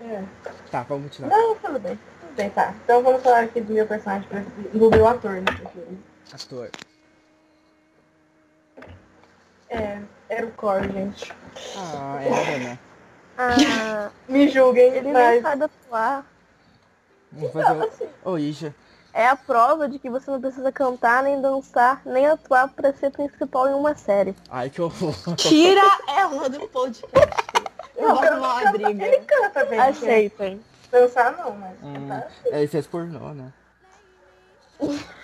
[0.00, 0.24] É.
[0.70, 1.36] Tá, vamos continuar.
[1.36, 1.98] Não, tudo bem.
[2.20, 2.74] Tudo bem, tá.
[2.84, 4.78] Então vamos falar aqui do meu personagem preferido.
[4.78, 5.44] Do meu ator, né?
[6.32, 6.70] Ator.
[9.68, 11.32] É, era o Corey, gente.
[11.76, 12.78] Ah, era, né?
[13.38, 16.26] Ah, Me julguem, ele nem mas sabe atuar.
[17.32, 18.30] Vamos fazer o...
[18.30, 18.74] Ô, Ija.
[19.12, 23.10] É a prova de que você não precisa cantar, nem dançar, nem atuar pra ser
[23.10, 24.36] principal em uma série.
[24.48, 25.14] Ai, que horror.
[25.36, 27.59] Tira ela do podcast.
[28.02, 29.06] Eu vou arrumar uma briga.
[29.06, 29.78] ele canta bem.
[29.80, 30.60] Aceitem.
[30.90, 32.30] Dançar não, mas Hum, cantar.
[32.46, 33.52] ele fez pornô, né?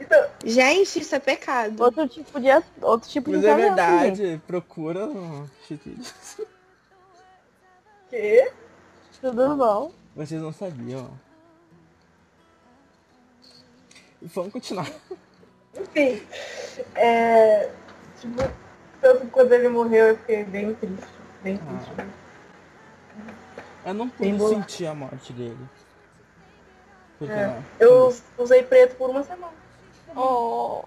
[0.00, 1.78] Então, Gente, isso é pecado.
[1.82, 2.48] Outro tipo de,
[2.80, 3.60] outro tipo Mas de é gente.
[3.60, 6.38] verdade, procura no Xvideos.
[8.08, 8.50] quê?
[9.20, 9.92] Tudo bom?
[10.16, 11.10] Vocês não sabiam.
[14.22, 14.90] Vamos continuar.
[15.78, 16.22] Enfim,
[16.94, 17.70] é.
[18.18, 18.42] Tipo,
[19.02, 21.04] tanto que quando ele morreu eu fiquei bem triste.
[21.44, 21.92] Bem triste.
[21.98, 22.06] Ah.
[23.86, 25.58] Eu não pude Bem sentir a morte dele.
[27.18, 27.54] Porque É.
[27.78, 29.52] Eu usei preto por uma semana.
[30.16, 30.82] Oh,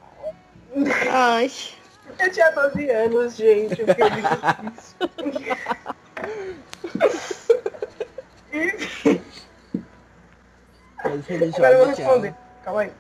[1.11, 1.51] Ai.
[2.19, 3.81] Eu tinha 12 anos, gente.
[3.81, 4.95] Eu fiquei muito triste.
[11.57, 12.35] Agora eu vou responder.
[12.63, 12.91] Calma aí.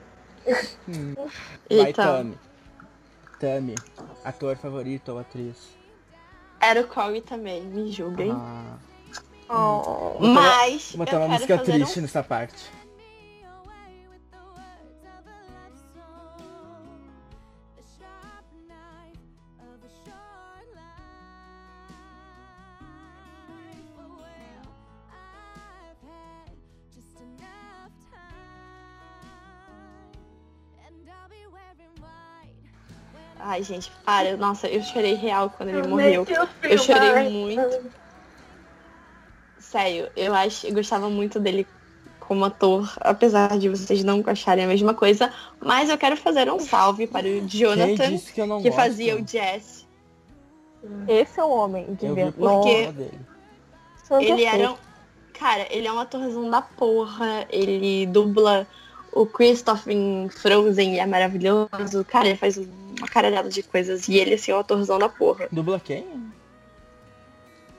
[0.45, 2.39] Vai, Então, Tami.
[3.39, 3.75] Tami,
[4.23, 5.76] ator favorito ou atriz?
[6.59, 8.31] Era o Corey também, me julguem.
[8.31, 8.77] Ah,
[9.49, 10.17] oh.
[10.19, 12.01] Mas vou botar uma música triste um...
[12.01, 12.76] nessa parte.
[33.47, 34.35] Ai, gente, para.
[34.35, 36.27] Nossa, eu chorei real quando ele Eu morreu.
[36.63, 37.89] Eu chorei muito.
[39.57, 41.65] Sério, eu acho, eu gostava muito dele
[42.19, 45.31] como ator, apesar de vocês não acharem a mesma coisa.
[45.61, 49.15] Mas eu quero fazer um salve para o Jonathan, disse que eu não que fazia
[49.15, 49.87] o Jesse.
[51.07, 52.89] Esse é o homem de por Porque-
[54.25, 54.71] Ele era.
[54.73, 54.77] um-
[55.33, 57.45] Cara, ele é um atorzão da porra.
[57.49, 58.67] Ele dubla
[59.11, 62.05] o Christoph em Frozen é maravilhoso.
[62.07, 64.07] Cara, ele faz uma caralhada de coisas.
[64.07, 65.47] E ele, assim, é um atorzão da porra.
[65.51, 66.05] Dubla quem?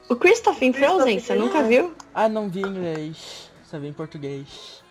[0.09, 1.95] O Christoph em Frozen, você nunca viu?
[2.15, 3.51] Ah, não vi em inglês.
[3.65, 4.83] Só vi em português.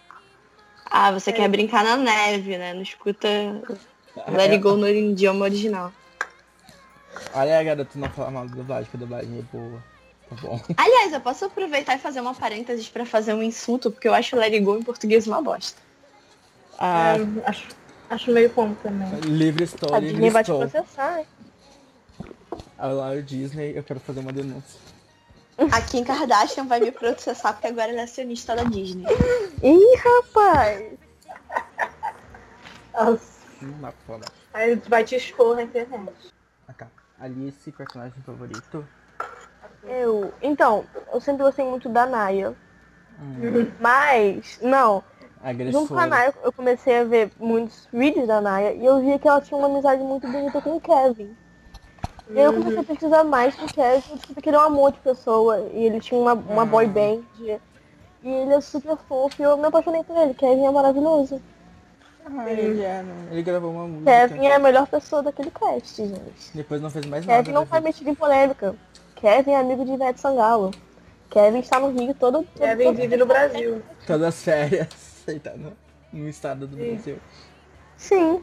[0.85, 2.73] Ah, você quer brincar na neve, né?
[2.73, 3.27] Não escuta
[4.29, 5.91] Let It Go no idioma original.
[7.33, 9.83] Olha, garoto, não fala mal da dublagem, porque a dublagem é boa.
[10.29, 10.61] Tá bom.
[10.77, 14.35] Aliás, eu posso aproveitar e fazer uma parênteses pra fazer um insulto, porque eu acho
[14.35, 15.81] Let It Go em português uma bosta.
[16.77, 17.67] Ah, É, acho,
[18.09, 19.19] acho meio como também.
[19.21, 21.23] livre estou, A Disney vai te processar?
[22.77, 24.79] Alô, Disney, eu quero fazer uma denúncia.
[25.71, 29.05] A Kim Kardashian vai me processar porque agora ela é acionista da Disney.
[29.63, 30.83] Ih, rapaz!
[32.93, 33.47] Nossa.
[34.53, 36.13] Aí vai te expor na internet.
[36.67, 36.87] Ah, tá.
[37.19, 38.87] Alice, personagem favorito.
[39.83, 40.33] Eu.
[40.41, 42.55] Então, eu sempre gostei muito da Naya.
[43.19, 45.03] Hum, Mas, não.
[45.71, 46.05] Junto com a agressora.
[46.07, 49.57] Naya, eu comecei a ver muitos vídeos da Naya e eu via que ela tinha
[49.57, 51.35] uma amizade muito bonita com o Kevin.
[52.29, 54.63] E aí eu comecei a pesquisar mais do Kevin, eu descobri que ele é um
[54.63, 57.21] amor de pessoa e ele tinha uma, uma boy band.
[57.39, 60.33] E ele é super fofo e eu me apaixonei por ele.
[60.33, 61.41] Kevin é maravilhoso.
[62.25, 63.27] Ah, ele, é, né?
[63.31, 64.11] ele gravou uma música.
[64.11, 66.51] Kevin é a melhor pessoa daquele cast, gente.
[66.53, 67.37] Depois não fez mais nada.
[67.41, 67.83] Kevin não né, gente?
[67.83, 68.75] metido em polêmica.
[69.15, 70.71] Kevin é amigo de Ivete Sangalo.
[71.29, 72.39] Kevin está no Rio todo.
[72.43, 73.81] todo Kevin todo- vive no Brasil.
[74.05, 75.06] Todas as férias.
[75.27, 75.73] Ele tá no,
[76.11, 77.19] no estado do Brasil.
[77.97, 78.41] Sim.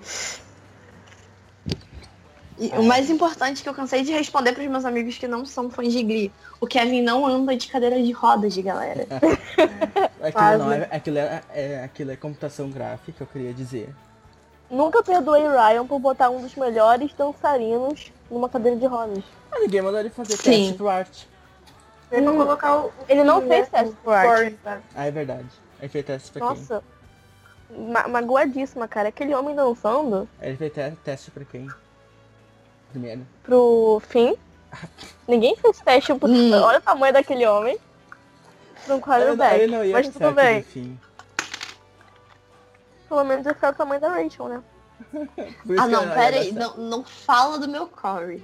[2.57, 5.69] E o mais importante que eu cansei de responder pros meus amigos que não são
[5.71, 6.33] fãs de Glee.
[6.61, 9.07] O Kevin não anda de cadeira de rodas, galera.
[10.21, 10.59] Aquilo, Quase.
[10.59, 13.95] não é, aquilo, é, é, aquilo é computação gráfica, eu queria dizer.
[14.71, 19.25] Nunca perdoei o Ryan por botar um dos melhores dançarinos numa cadeira de rodas.
[19.53, 20.51] Ah, ninguém mandou ele fazer Sim.
[20.51, 21.29] teste pro arte.
[22.11, 22.87] Ele não colocar o.
[22.87, 24.57] o Ele não fez né, teste pro arte.
[24.63, 24.83] sabe?
[24.95, 25.47] Ah, é verdade.
[25.85, 26.49] Ele fez teste pra quem?
[26.49, 26.83] Nossa.
[27.71, 29.11] Ma magoadíssima, cara.
[29.11, 31.69] Aquele homem dançando Ele fez te- teste pra quem?
[32.91, 33.27] Primeiro.
[33.43, 34.35] pro fim.
[35.29, 36.27] Ninguém fez teste pro...
[36.27, 36.53] Hum.
[36.55, 37.79] Olha o tamanho daquele homem.
[38.87, 39.61] Pra um quarterback.
[39.61, 40.63] ele não ia Mas tudo bem.
[40.63, 40.99] fim.
[43.07, 44.63] Pelo menos ia ficar o tamanho da Rachel, né?
[45.79, 46.51] Ah, não, pera aí.
[46.53, 48.43] Não, não fala do meu Corey.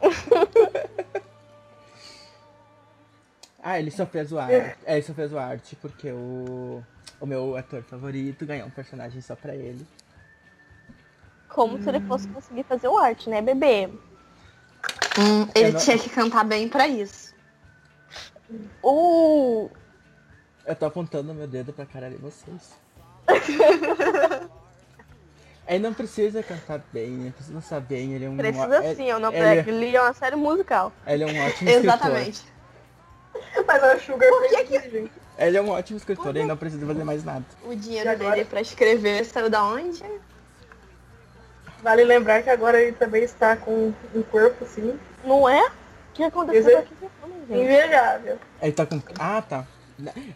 [3.68, 4.54] Ah, ele só fez o arte.
[4.84, 6.84] É, ele só fez o arte porque o,
[7.20, 9.84] o meu ator favorito ganhou um personagem só pra ele.
[11.48, 13.88] Como se ele fosse conseguir fazer o arte, né, bebê?
[15.18, 17.34] Hum, ele Eu não- tinha que cantar bem pra isso.
[18.84, 19.68] Uh!
[20.64, 22.72] Eu tô apontando meu dedo pra cara de vocês.
[25.66, 29.18] Ele não precisa cantar bem, não precisa bem, ele é um Precisa ele- sim, o
[29.18, 30.92] nome ele, Glee é uma série musical.
[31.04, 31.84] ele é um ótimo escritor.
[31.96, 32.55] Exatamente.
[33.66, 35.12] Mas a Sugar fez isso, gente.
[35.38, 37.44] Ele é um ótimo escritor, ele não precisa fazer mais nada.
[37.64, 38.30] O dinheiro agora?
[38.36, 40.02] dele pra escrever saiu da onde?
[41.82, 45.66] Vale lembrar que agora ele também está com um corpo, assim, Não é?
[45.66, 45.72] O
[46.14, 46.92] que aconteceu gente?
[47.50, 48.38] invejável.
[48.62, 49.00] Ele tá com.
[49.18, 49.66] Ah, tá.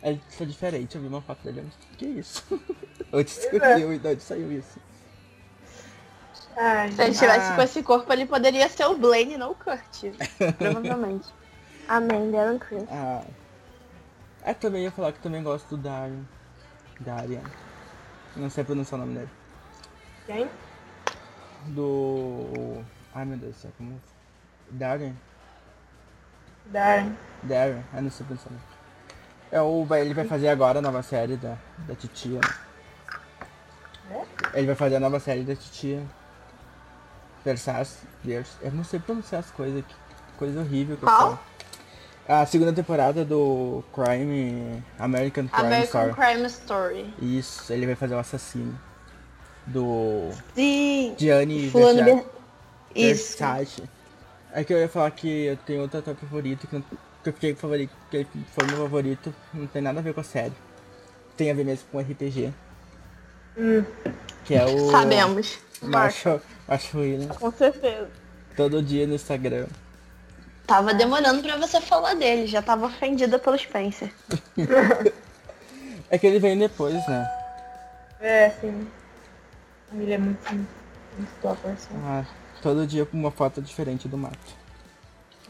[0.02, 1.66] Ele tá diferente, eu vi uma foto dele.
[1.96, 2.44] Que isso?
[3.12, 4.78] Onde e de onde saiu isso?
[6.56, 7.56] Ai, Se ele tivesse Ah.
[7.56, 10.04] com esse corpo, ele poderia ser o Blaine, não o Kurt.
[10.58, 11.26] Provavelmente.
[11.90, 12.84] Amém, Darren Chris.
[12.88, 13.24] Ah,
[14.44, 16.22] É, também ia falar que também gosto do Darian.
[17.00, 17.42] Darian.
[18.36, 19.30] Não sei pronunciar o nome dele.
[20.26, 20.48] Quem?
[21.66, 22.82] Do.
[23.12, 24.00] Ai meu Deus do céu, como.
[24.70, 25.14] Darian?
[26.66, 27.16] Darren.
[27.42, 28.64] Darren, eu não sei pronunciar o nome.
[29.50, 29.94] É o.
[29.96, 32.40] Ele vai fazer agora a nova série da, da Titia.
[34.08, 34.24] né?
[34.54, 36.06] Ele vai fazer a nova série da Titia.
[37.44, 38.06] Versace.
[38.22, 39.94] Vers- Eu não sei pronunciar as coisas, que
[40.38, 41.38] coisa horrível que eu falo.
[42.30, 44.84] A segunda temporada do Crime.
[45.00, 46.14] American Crime American Story.
[46.14, 47.14] Crime Story.
[47.20, 48.78] Isso, ele vai fazer o assassino.
[49.66, 50.30] Do.
[50.54, 51.16] Sim.
[51.18, 52.24] Gianni Fulano Versace.
[52.94, 53.10] Ver...
[53.10, 53.36] Isso.
[53.36, 53.82] Versace.
[54.52, 57.32] É que eu ia falar que eu tenho outro ator favorito, que, não, que eu
[57.32, 60.54] fiquei favorito, que foi meu favorito, não tem nada a ver com a série.
[61.36, 62.54] Tem a ver mesmo com RPG.
[63.58, 63.84] Hum.
[64.44, 64.88] Que é o.
[64.92, 65.58] Sabemos.
[65.82, 67.36] Marshall, Marshall Williams.
[67.36, 68.08] Com certeza.
[68.56, 69.66] Todo dia no Instagram.
[70.70, 74.12] Tava demorando pra você falar dele, já tava ofendida pelo Spencer.
[76.12, 77.30] É que ele veio depois, né?
[78.20, 78.84] É, sim.
[79.94, 81.94] Ele é muito, muito top, assim.
[82.04, 82.24] Ah,
[82.60, 84.36] todo dia com uma foto diferente do mato.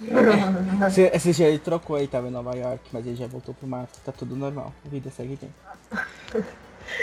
[0.86, 3.66] Esse, esse dia ele trocou aí, tava em Nova York, mas ele já voltou pro
[3.66, 4.70] mato, tá tudo normal.
[4.84, 5.54] A vida segue bem.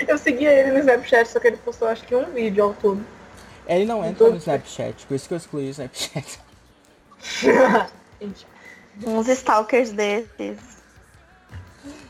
[0.08, 3.04] Eu seguia ele no Snapchat, só que ele postou acho que um vídeo ao todo.
[3.68, 6.40] Ele não entra no Snapchat, por isso que eu excluí o Snapchat.
[9.06, 10.58] Uns stalkers desses.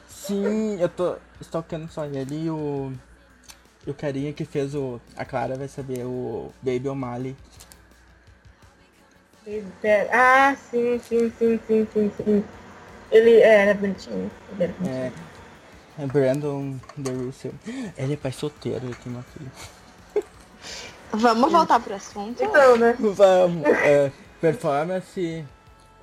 [0.07, 2.91] Sim, eu tô stalkando só ele e o.
[3.85, 4.99] E o carinha que fez o.
[5.15, 7.35] A Clara vai saber, o Baby O'Malley.
[10.11, 12.43] Ah, sim, sim, sim, sim, sim, sim.
[13.09, 14.31] Ele é, ele é bonitinho.
[14.51, 14.95] Ele é bonitinho.
[14.95, 15.11] É.
[15.99, 17.53] É Brandon The Russell.
[17.97, 19.51] Ele é pai solteiro, ele tem uma filha.
[21.11, 22.43] Vamos voltar pro assunto?
[22.43, 22.95] Então, né?
[22.99, 23.63] Vamos!
[23.65, 25.43] É, performance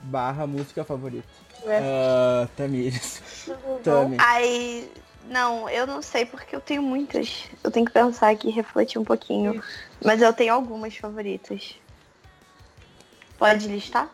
[0.04, 1.26] barra música favorita.
[1.64, 1.80] Ué.
[1.82, 3.22] Ah, Tamires.
[3.82, 4.16] Tami.
[4.18, 4.88] Ai,
[5.28, 7.44] não, eu não sei porque eu tenho muitas.
[7.62, 9.62] Eu tenho que pensar aqui, refletir um pouquinho.
[10.04, 11.76] Mas eu tenho algumas favoritas.
[13.38, 14.08] Pode listar?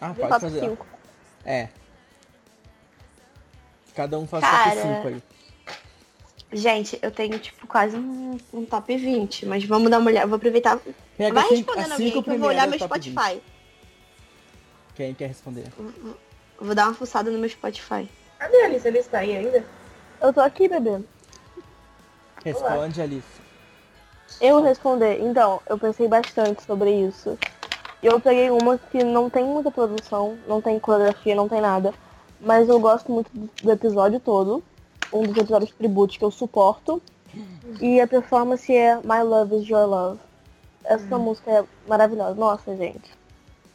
[0.00, 0.60] Ah, pode Top fazer.
[0.60, 0.86] 5.
[1.44, 1.68] É.
[3.94, 4.70] Cada um faz Cara.
[4.70, 5.22] top 5 aí.
[6.54, 10.26] Gente, eu tenho, tipo, quase um, um top 20, mas vamos dar uma olhada.
[10.26, 10.78] Vou aproveitar.
[11.16, 13.34] Pega Vai cinco- respondendo as alguém cinco que eu vou olhar meu Spotify.
[13.34, 13.42] 20.
[14.94, 15.66] Quem quer responder?
[16.60, 18.08] Vou dar uma fuçada no meu Spotify.
[18.38, 18.86] Cadê a Alice?
[18.86, 19.64] Ele está aí ainda?
[20.20, 21.00] Eu tô aqui, bebê.
[22.44, 23.40] Responde, Alice.
[24.40, 25.20] Eu responder.
[25.20, 27.38] Então, eu pensei bastante sobre isso.
[28.02, 31.94] Eu peguei uma que não tem muita produção, não tem coreografia, não tem nada.
[32.40, 34.62] Mas eu gosto muito do do episódio todo.
[35.12, 37.00] Um dos episódios tributos que eu suporto.
[37.80, 40.18] E a performance é My Love is Your Love.
[40.84, 42.34] Essa música é maravilhosa.
[42.34, 43.21] Nossa, gente.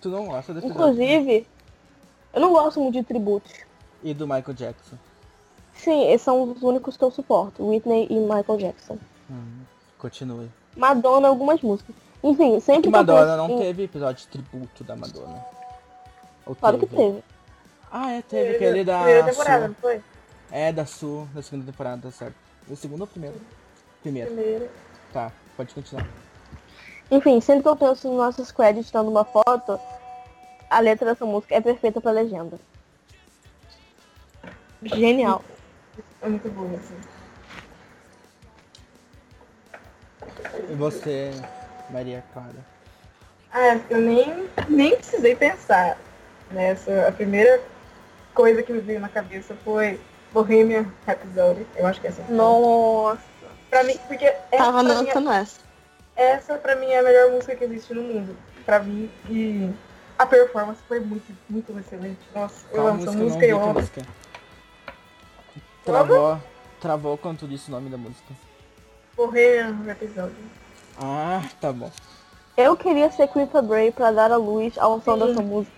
[0.01, 1.47] Tu não gosta desse Inclusive,
[2.33, 3.51] eu não gosto muito de tributos.
[4.03, 4.95] E do Michael Jackson.
[5.73, 7.63] Sim, esses são os únicos que eu suporto.
[7.67, 8.97] Whitney e Michael Jackson.
[9.29, 9.61] Hum,
[9.97, 10.49] continue.
[10.75, 11.95] Madonna, algumas músicas.
[12.23, 15.43] Enfim, sempre Que eu Madonna penso não em- teve episódio de tributo da Madonna.
[16.45, 17.23] Ou Claro que teve.
[17.91, 19.67] Ah, é, teve aquele da Primeira temporada, Sul.
[19.69, 20.01] não foi?
[20.51, 22.35] É, da Sul, da segunda temporada, tá certo.
[22.69, 23.35] O segundo ou primeiro?
[24.01, 24.31] Primeiro.
[24.33, 24.69] Primeira.
[25.13, 26.07] Tá, pode continuar.
[27.10, 29.80] Enfim, sempre que eu penso nos nossos credits dando uma foto,
[30.70, 32.60] a letra dessa música é perfeita pra legenda.
[34.84, 35.43] Genial.
[36.22, 36.95] É muito boa, assim.
[40.70, 41.32] E você,
[41.89, 42.66] Maria Clara?
[43.51, 45.97] Ah, eu nem, nem precisei pensar
[46.51, 47.08] nessa.
[47.08, 47.62] A primeira
[48.34, 49.99] coisa que me veio na cabeça foi
[50.34, 51.66] Bohemian Rhapsody.
[51.76, 52.22] Eu acho que essa.
[52.30, 53.22] Nossa.
[53.70, 55.66] Pra mim, porque essa, Tava pra mim, anotando essa.
[56.18, 58.36] Essa pra mim é a melhor música que existe no mundo.
[58.65, 59.09] Pra mim.
[59.30, 59.70] E
[60.18, 62.20] a performance foi muito, muito excelente.
[62.36, 63.45] Nossa, eu Qual amo essa música?
[63.45, 63.74] e eu amo.
[63.76, 64.01] música.
[65.86, 66.38] Travou,
[66.82, 68.34] travou quando tu disse o nome da música.
[69.15, 70.36] Bohemian Rhapsody.
[70.99, 71.89] Ah, tá bom.
[72.57, 75.28] Eu queria ser Christa Bray pra dar a luz ao som Sim.
[75.28, 75.76] dessa música.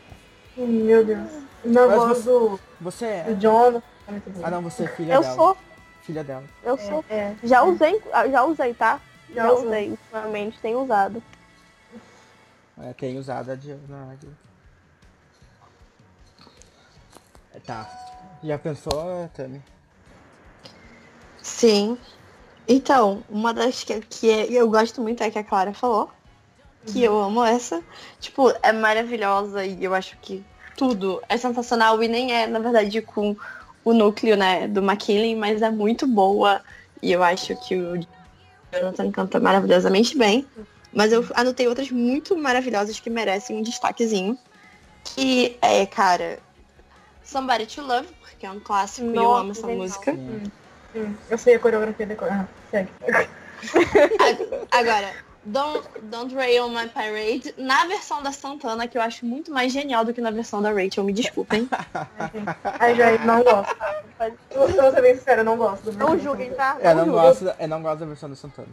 [0.58, 1.30] Meu Deus.
[1.64, 3.24] Na voz você- do, Você é.
[3.24, 3.82] do John.
[4.08, 4.42] É bom.
[4.44, 5.36] Ah não, você é filha Eu dela.
[5.36, 5.58] sou,
[6.02, 6.44] Filha dela.
[6.64, 7.06] eu sou.
[7.10, 9.00] É, Já usei, já usei, tá?
[9.34, 9.68] Já Já usou.
[9.68, 11.24] usei, ultimamente tenho usado.
[12.82, 14.18] É, tem usado a Diana.
[17.54, 17.88] É, Tá.
[18.44, 19.62] Já pensou, Tami?
[21.42, 21.98] Sim.
[22.68, 26.10] Então, uma das que, que é- eu gosto muito é que a Clara falou.
[26.86, 27.84] Que eu amo essa.
[28.22, 30.46] Tipo, é maravilhosa e eu acho que
[30.78, 33.36] tudo é sensacional e nem é, na verdade, com
[33.84, 36.62] o núcleo, né, do McKinley, mas é muito boa.
[37.02, 38.00] E eu acho que o
[38.74, 40.48] Jonathan canta maravilhosamente bem.
[40.94, 44.38] Mas eu anotei outras muito maravilhosas que merecem um destaquezinho.
[45.04, 46.40] Que é, cara,
[47.24, 49.78] Somebody to Love, porque é um clássico e eu Nossa, amo essa genial.
[49.78, 50.12] música.
[50.12, 52.90] Hum, eu sei a coreografia da ah, Segue.
[54.20, 55.14] Ag- Agora,
[55.44, 59.72] Don't, Don't Rain on My Parade, na versão da Santana, que eu acho muito mais
[59.72, 61.68] genial do que na versão da Rachel, me desculpem.
[62.80, 63.76] Ai, já não gosto.
[64.52, 66.78] Eu eu vou ser bem sincera, eu não gosto do Não julguem, tá?
[66.80, 67.22] Eu não, julguem.
[67.24, 68.68] gosto, da- eu não gosto da versão da Santana.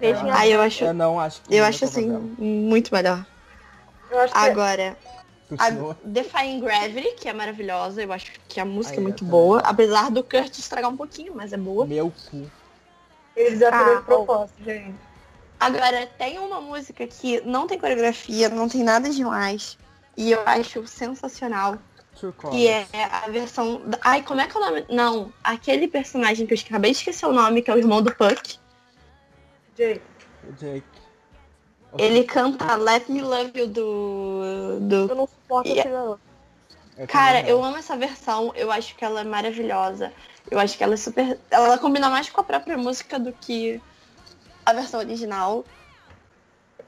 [0.00, 2.20] Deixem a Aí eu acho, Eu não acho que eu é acho assim, dela.
[2.38, 3.26] muito melhor.
[4.10, 4.96] Eu acho que Agora,
[5.58, 5.70] a.
[6.02, 10.10] Defying Gravity, que é maravilhosa, eu acho que a música Ai, é muito boa, apesar
[10.10, 11.86] do Kurt estragar um pouquinho, mas é boa.
[11.86, 12.50] Meu cu.
[13.36, 14.94] eles já Ah, fizeram de propósito, gente.
[15.64, 19.78] Agora, tem uma música que não tem coreografia, não tem nada demais,
[20.16, 21.78] e eu acho sensacional,
[22.50, 23.80] que é a versão...
[23.86, 24.84] da- Ai, como é que é o nome?
[24.90, 28.14] Não, aquele personagem que eu acabei de esquecer o nome, que é o irmão do
[28.14, 28.58] Puck,
[29.76, 30.02] Jake.
[30.58, 30.84] Jake.
[31.98, 34.80] ele canta Let Me Love You do...
[34.80, 35.08] do...
[35.08, 36.20] Eu não suporto E- esse garoto.
[36.96, 40.12] Eu Cara, eu amo essa versão, eu acho que ela é maravilhosa.
[40.48, 41.40] Eu acho que ela é super.
[41.50, 43.80] Ela combina mais com a própria música do que
[44.64, 45.64] a versão original.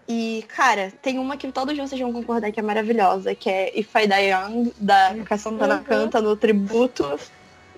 [0.08, 3.92] E, cara, tem uma que todos vocês vão concordar que é maravilhosa, que é If
[3.96, 5.84] I Die Young, da que a Santana Uhum.
[5.84, 7.18] canta no tributo.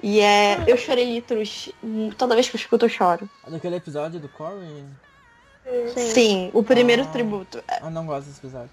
[0.03, 0.63] E é.
[0.67, 1.71] Eu chorei litros.
[2.19, 3.29] Toda vez que eu escuto, eu choro.
[3.47, 4.85] Naquele episódio do Corey,
[5.95, 6.11] Sim.
[6.11, 7.07] Sim, o primeiro Ah.
[7.07, 7.63] tributo.
[7.83, 8.71] eu não gosto desse episódio.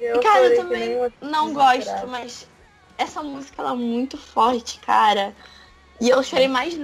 [0.00, 2.46] Eu Cara, eu também Não gosto, mas
[2.98, 5.34] essa música ela é muito forte, cara.
[6.00, 6.74] E eu chorei mais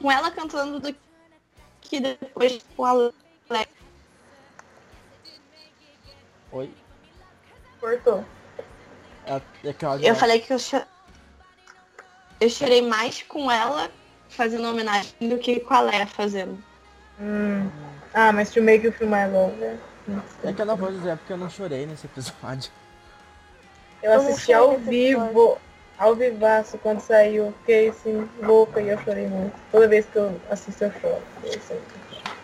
[0.00, 0.94] com ela cantando do
[1.88, 3.14] que depois com a Le-
[6.52, 6.70] Oi?
[7.80, 8.24] Cortou.
[9.26, 10.10] É, é.
[10.10, 10.80] Eu falei que eu, cho...
[12.40, 13.90] eu chorei mais com ela
[14.28, 16.62] fazendo homenagem do que com a Leia fazendo.
[17.20, 17.70] Hum.
[18.14, 19.56] Ah, mas To Make You Feel My Love.
[19.56, 19.78] né?
[20.44, 22.70] É que eu não vou dizer porque eu não chorei nesse episódio.
[24.02, 25.58] Eu Eu assisti chorei ao vivo,
[25.98, 27.52] ao vivaço, quando saiu.
[27.60, 29.54] Fiquei assim, louca e eu chorei muito.
[29.70, 31.22] Toda vez que eu assisto eu choro.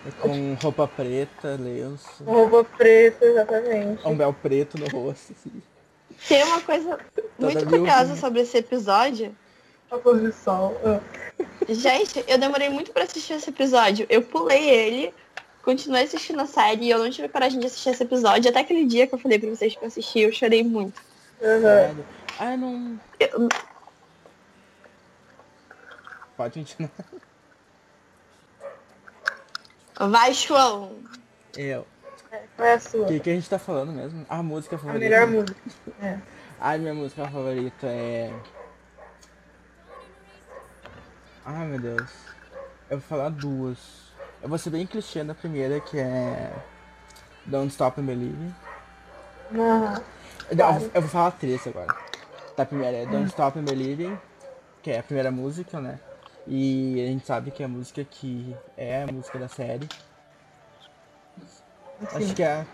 [0.05, 4.07] É Com roupa preta, lenço, Com roupa preta, exatamente.
[4.07, 5.33] um véu preto no rosto.
[5.33, 5.63] assim.
[6.29, 6.99] Tem uma coisa
[7.39, 9.35] muito Toda curiosa sobre esse episódio.
[9.91, 10.81] A do sol.
[10.85, 11.01] Ah.
[11.69, 14.07] Gente, eu demorei muito pra assistir esse episódio.
[14.09, 15.15] Eu pulei ele,
[15.63, 18.51] continuei assistindo a série e eu não tive coragem de assistir esse episódio.
[18.51, 21.01] Até aquele dia que eu falei pra vocês que eu assisti, eu chorei muito.
[21.43, 21.95] Aham.
[22.45, 22.99] Ah, não.
[23.21, 23.49] Eu-
[26.37, 26.91] Pode continuar.
[30.11, 30.99] Vai, João!
[31.57, 31.87] Eu.
[32.57, 33.05] Qual é a sua?
[33.05, 34.27] O que, que a gente tá falando mesmo?
[34.29, 35.05] A música A favorita.
[35.05, 36.23] melhor música.
[36.61, 38.33] A minha música favorita é.
[41.45, 42.11] Ai meu Deus.
[42.91, 43.79] Eu vou falar duas.
[44.43, 46.53] Eu vou ser bem clichê na primeira, que é.
[47.47, 48.53] Don't Stop and Believe.
[49.53, 49.95] Não,
[50.93, 51.95] eu vou falar três agora.
[52.57, 54.17] Tá, a primeira é Don't Stop Believe,
[54.83, 55.99] que é a primeira música, né?
[56.47, 59.89] E a gente sabe que é a música que é a música da série.
[62.13, 62.67] Acho que é.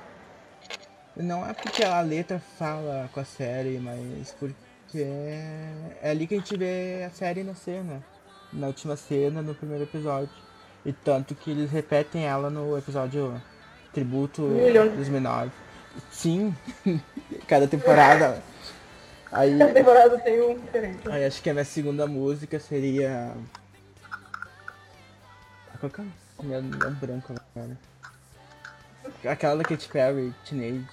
[1.16, 5.02] Não é porque a letra fala com a série, mas porque
[6.02, 8.00] é ali que a gente vê a série nascer, né?
[8.52, 10.30] Na última cena, no primeiro episódio.
[10.84, 13.40] E tanto que eles repetem ela no episódio
[13.92, 14.88] Tributo Milhão.
[14.88, 15.50] 2009.
[16.10, 16.54] Sim,
[17.46, 18.42] cada temporada.
[19.30, 21.08] Aí, Cada temporada tem um diferente.
[21.10, 23.32] aí acho que a minha segunda música seria.
[25.80, 26.04] Qual que é?
[26.42, 27.76] Meu, meu branco agora.
[29.24, 30.86] Aquela da Katy Perry, Teenage.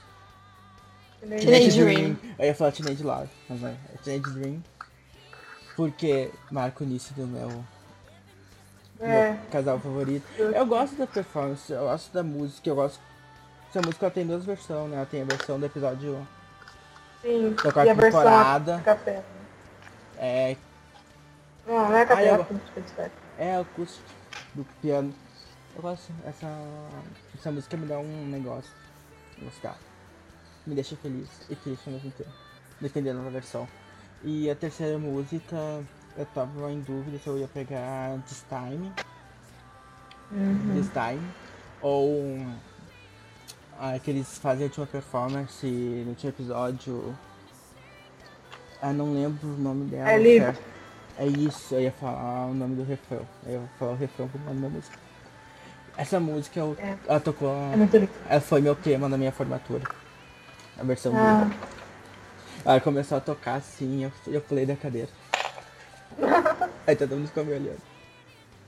[1.21, 2.17] Teenage Dream.
[2.37, 4.63] Eu ia falar Teenage Love, mas não, é Teenage Dream.
[5.75, 7.63] Porque marca o início do meu,
[8.99, 9.31] É.
[9.31, 10.25] meu casal favorito.
[10.37, 12.99] Eu gosto da performance, eu gosto da música, eu gosto.
[13.69, 14.97] Essa música ela tem duas versões, né?
[14.97, 16.25] Ela tem a versão do episódio
[17.25, 17.55] Sim.
[17.55, 18.83] da quarta versão temporada.
[20.17, 20.55] É,
[21.65, 22.91] Não, não é Ah, café, eu- é acústica de
[23.37, 23.57] é
[24.53, 25.13] do piano.
[25.75, 26.47] Eu gosto, essa,
[27.37, 28.71] essa música me dá um negócio.
[29.41, 29.75] Gostar.
[30.65, 32.29] Me deixa feliz e triste ao mesmo tempo.
[32.79, 33.67] Dependendo da versão.
[34.23, 35.55] E a terceira música,
[36.15, 38.91] eu tava em dúvida se eu ia pegar This Time.
[40.73, 41.21] This Time.
[41.81, 42.37] Ou
[43.79, 47.15] a que eles fazem a última performance no último episódio.
[48.81, 50.11] Ah, não lembro o nome dela.
[50.11, 50.61] É certo.
[51.17, 53.21] É isso, eu ia falar o nome do refrão.
[53.45, 54.97] Eu ia falar o refrão como nome da música.
[55.97, 56.97] Essa música eu, É.
[57.07, 57.49] ela tocou.
[57.71, 58.11] É muito lindo.
[58.29, 59.83] Ela foi meu tema na minha formatura.
[60.77, 61.45] A versão Ah.
[61.45, 61.55] dele.
[62.65, 65.09] Ela começou a tocar assim, eu, eu pulei da cadeira.
[66.85, 67.81] Aí todo mundo ficou me olhando.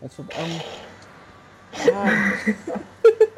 [0.01, 0.59] É um...
[1.93, 3.33] Ah.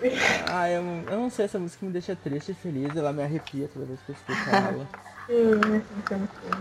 [0.52, 3.22] Ah, eu, não- eu não sei, essa música me deixa triste e feliz, ela me
[3.22, 4.86] arrepia toda vez que eu escuto ela.
[5.28, 6.56] Hum, esse não tem muito bom.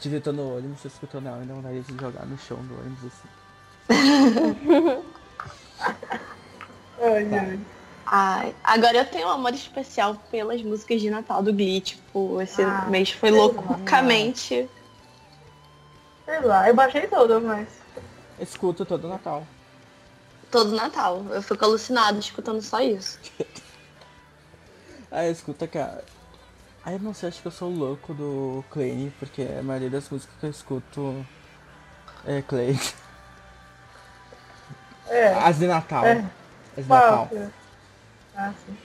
[0.00, 2.58] Tive eu tô no ônibus, você escutou ela, me dá vontade de jogar no chão
[2.58, 3.28] do ônibus assim.
[7.00, 7.60] Ai, ai.
[8.10, 11.80] Ai, agora eu tenho um amor especial pelas músicas de Natal do Glee.
[11.80, 14.68] Tipo, esse Ah, mês foi sei loucamente.
[16.24, 17.68] Sei lá, eu baixei todas, mas.
[18.40, 19.46] Escuto todo Natal.
[20.50, 21.24] Todo Natal.
[21.30, 23.18] Eu fico alucinada escutando só isso.
[25.10, 26.04] Ah, eu escuto aquela.
[26.84, 30.06] Ah, eu não sei, acho que eu sou louco do Klein, porque a maioria das
[30.10, 31.26] músicas que eu escuto
[32.26, 32.78] é Klein.
[35.08, 35.32] É.
[35.32, 36.04] As de Natal.
[36.04, 36.22] É.
[36.76, 36.90] As de?
[36.90, 37.30] Natal.
[38.36, 38.76] Ah, sim.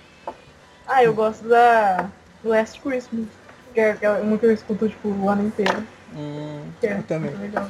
[0.87, 2.09] Ah, eu gosto da
[2.45, 3.27] Last Christmas.
[3.73, 5.85] Que é, que é uma que eu escuto, tipo, o ano inteiro.
[6.15, 7.31] Hum, Que é eu também.
[7.31, 7.69] muito legal.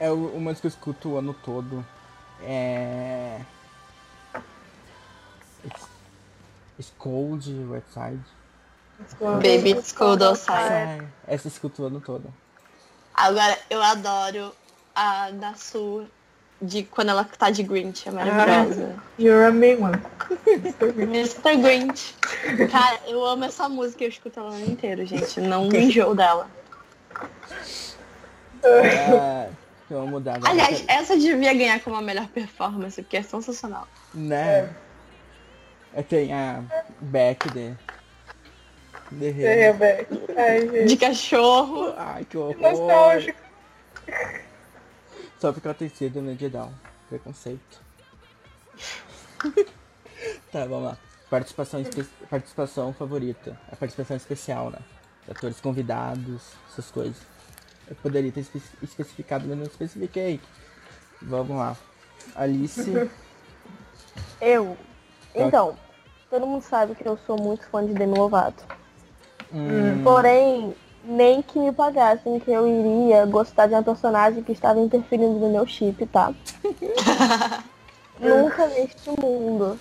[0.00, 1.86] É o- uma que eu escuto o ano todo.
[2.42, 3.40] É.
[5.64, 5.86] It's,
[6.78, 8.20] it's Cold, Wet Side.
[9.42, 10.68] Baby, it's cold outside.
[10.68, 11.08] Sai.
[11.26, 12.32] Essa eu escuto o ano todo.
[13.14, 14.54] Agora, eu adoro
[14.94, 16.06] a da Sul
[16.60, 18.08] de quando ela tá de Grinch.
[18.08, 18.96] É maravilhosa.
[19.18, 19.98] You're a mean one.
[20.96, 21.56] Mr.
[21.56, 22.14] Grinch.
[22.70, 24.04] Cara, eu amo essa música.
[24.04, 25.40] Eu escuto ela o ano inteiro, gente.
[25.40, 26.46] Não me enjoo dela.
[28.62, 29.48] É,
[29.94, 30.50] eu mudar agora.
[30.52, 33.86] Aliás, essa devia ganhar como a melhor performance, porque é sensacional.
[34.14, 34.72] Né?
[35.94, 36.62] É, tem a
[37.00, 37.76] Beck de.
[39.12, 39.66] De Rei.
[40.36, 40.84] Ai, gente.
[40.86, 41.92] De cachorro.
[41.96, 42.56] Ai, que horror.
[42.60, 43.40] Nostálgico.
[45.40, 46.72] Só porque ela tem sido no Down.
[47.08, 47.80] Preconceito.
[50.52, 50.98] tá, vamos lá.
[51.28, 53.58] Participação, espe- participação favorita.
[53.72, 54.78] A participação especial, né?
[55.28, 57.16] Atores convidados, essas coisas.
[57.90, 60.40] Eu poderia ter espe- especificado, mas não especifiquei.
[61.20, 61.76] Vamos lá.
[62.36, 62.90] Alice.
[64.40, 64.76] Eu.
[65.34, 65.76] Então,
[66.30, 68.64] todo mundo sabe que eu sou muito fã de Demi Lovato.
[69.52, 70.74] hum, Porém,
[71.04, 75.50] nem que me pagassem que eu iria gostar de uma personagem que estava interferindo no
[75.50, 76.32] meu chip, tá?
[78.18, 79.78] Nunca neste mundo.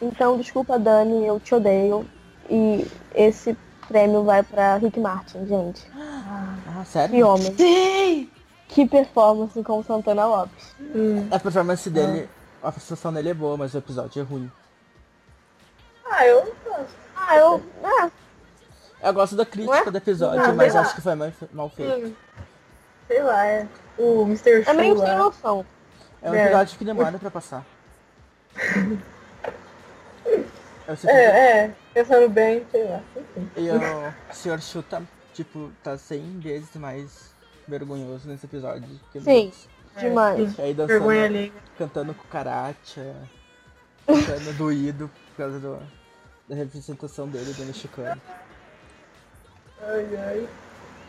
[0.00, 2.08] Então, desculpa, Dani, eu te odeio.
[2.50, 3.56] E esse
[3.88, 5.86] prêmio vai pra Rick Martin, gente.
[6.80, 7.14] Ah, sério?
[7.14, 7.56] Que homem.
[7.56, 8.30] Sim!
[8.68, 10.74] Que performance com Santana Lopes.
[11.30, 12.28] A performance dele,
[12.62, 14.50] a prestação dele é boa, mas o episódio é ruim.
[16.10, 16.94] Ah, eu não gosto.
[17.16, 17.62] Ah, eu.
[17.82, 18.10] Ah,
[19.02, 19.90] Eu gosto da crítica Ué?
[19.90, 20.80] do episódio, Ah, mas lá.
[20.82, 22.06] acho que foi mal, mal feito.
[22.06, 22.14] Hum.
[23.06, 23.66] Sei lá, é.
[23.98, 24.62] O Mr.
[24.66, 25.64] é meio sem noção.
[26.22, 26.44] É um É.
[26.44, 27.64] episódio que demora pra passar.
[31.04, 31.74] É, é.
[31.92, 33.00] Pensando bem, sei lá.
[33.14, 33.50] Enfim.
[33.56, 34.82] E o Sr.
[34.84, 35.02] Tá,
[35.38, 37.30] tipo, tá 100 vezes mais
[37.66, 38.88] vergonhoso nesse episódio.
[39.12, 39.46] que Sim.
[39.46, 39.68] nos-
[39.98, 40.60] Demais.
[40.60, 41.52] Aí dançando, Vergonha ali.
[41.76, 43.16] cantando cucaracha,
[44.06, 45.78] cantando doído por causa do,
[46.48, 48.20] da representação dele do mexicano.
[49.80, 50.48] Ai, ai.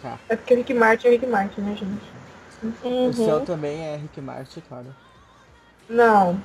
[0.01, 0.17] Tá.
[0.29, 2.19] É porque Rick Martin é Rick Martin, né, gente?
[2.83, 3.45] O seu Uhum.
[3.45, 4.95] também é Rick Martin, claro.
[5.89, 6.39] Não.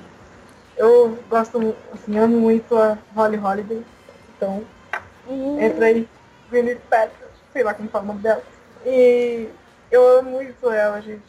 [0.77, 3.83] Eu gosto, assim, amo muito a Holly Holiday.
[4.35, 4.63] Então,
[5.27, 5.59] Uhum.
[5.61, 6.07] entra aí
[6.49, 7.24] Gwyneth Paltrow,
[7.55, 8.43] sei lá como fala o nome dela.
[8.85, 9.47] E
[9.89, 11.23] eu amo muito ela, gente.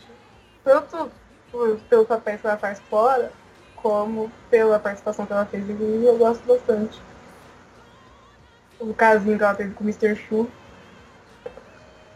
[0.64, 1.08] Tanto
[1.52, 3.32] por- pelos papéis que ela faz fora,
[3.76, 7.00] como pela participação que ela fez em Glee, eu gosto bastante.
[8.80, 10.16] O casinho que ela teve com o Mr.
[10.16, 10.50] Shu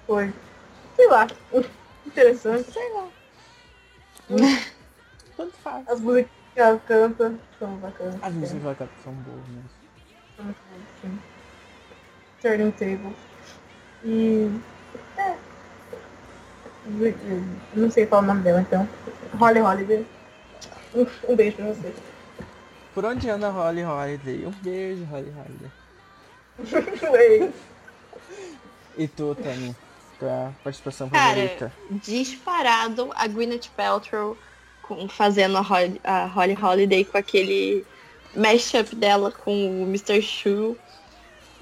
[0.08, 0.34] foi,
[0.96, 1.28] sei lá,
[2.04, 2.72] interessante.
[2.72, 3.06] Sei lá.
[5.36, 5.88] Tanto faz.
[5.88, 8.16] As músicas que ela canta são bacanas.
[8.20, 9.70] As músicas que ela canta são boas mesmo.
[10.34, 11.18] São muito boas, sim.
[12.40, 13.29] Turning Table.
[14.04, 14.50] E.
[15.16, 15.36] É.
[17.74, 18.88] Não sei falar o nome dela, então.
[19.38, 20.06] Holly Holiday.
[20.94, 21.94] Um, beijo pra você.
[22.94, 24.46] Por onde anda a Holly Holiday?
[24.46, 25.32] Um beijo, Holly
[26.58, 27.52] Holiday.
[28.98, 29.74] E tu, Tami?
[30.18, 31.72] Tua participação Cara, favorita?
[31.90, 34.36] disparado a Gwyneth Paltrow
[34.82, 37.86] com, fazendo a Holly, a Holly Holiday com aquele
[38.36, 40.20] mashup dela com o Mr.
[40.20, 40.76] Shu,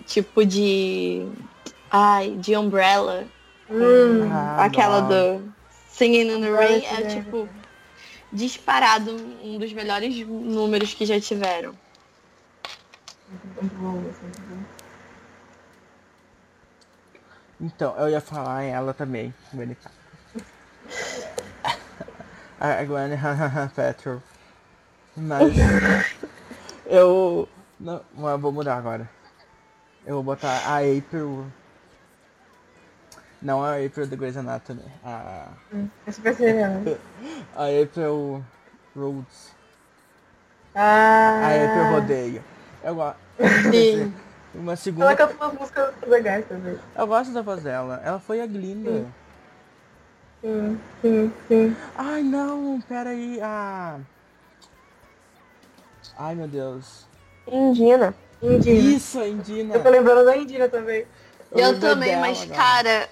[0.07, 1.29] tipo de.
[1.91, 3.27] Ai, de Umbrella.
[3.71, 5.09] hum, Ah, aquela não.
[5.09, 5.53] do
[5.91, 7.49] Singing in the Rain é tipo
[8.33, 9.11] disparado
[9.43, 11.75] um dos melhores números que já tiveram.
[17.61, 19.35] Então, eu ia falar em ela também,
[22.61, 23.11] A Gwen
[23.75, 24.21] Petrol.
[25.17, 25.53] Mas
[26.87, 27.49] eu.
[27.79, 29.09] Não, mas eu vou mudar agora.
[30.05, 31.47] Eu vou botar a April.
[33.41, 34.83] Não a April do Grey's Anatomy.
[35.05, 35.47] A,
[36.07, 36.83] Esse vai ser ela.
[37.55, 38.45] a April
[38.97, 39.55] Rhodes.
[40.75, 42.45] Ah, Aí eu rodeio.
[42.83, 43.19] Eu gosto.
[43.71, 44.15] Sim.
[44.55, 45.17] Uma Ela segunda.
[45.17, 46.79] canta umas músicas legais também.
[46.97, 48.01] Eu gosto da voz dela.
[48.05, 49.07] Ela foi a Glinda.
[50.41, 51.77] Sim, sim, sim.
[51.97, 53.39] Ai não, pera aí.
[53.43, 53.99] Ah.
[56.17, 57.07] Ai meu Deus.
[57.47, 58.15] Indina.
[58.43, 58.79] Indina.
[58.97, 59.75] Isso, a Indina.
[59.75, 61.07] Eu tô lembrando da Indina também.
[61.53, 62.57] Eu, lembrei também, dela mas agora.
[62.57, 63.09] cara,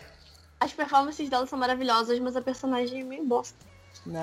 [0.60, 3.58] as performances dela são maravilhosas, mas a personagem é meio bosta.
[4.04, 4.22] Né?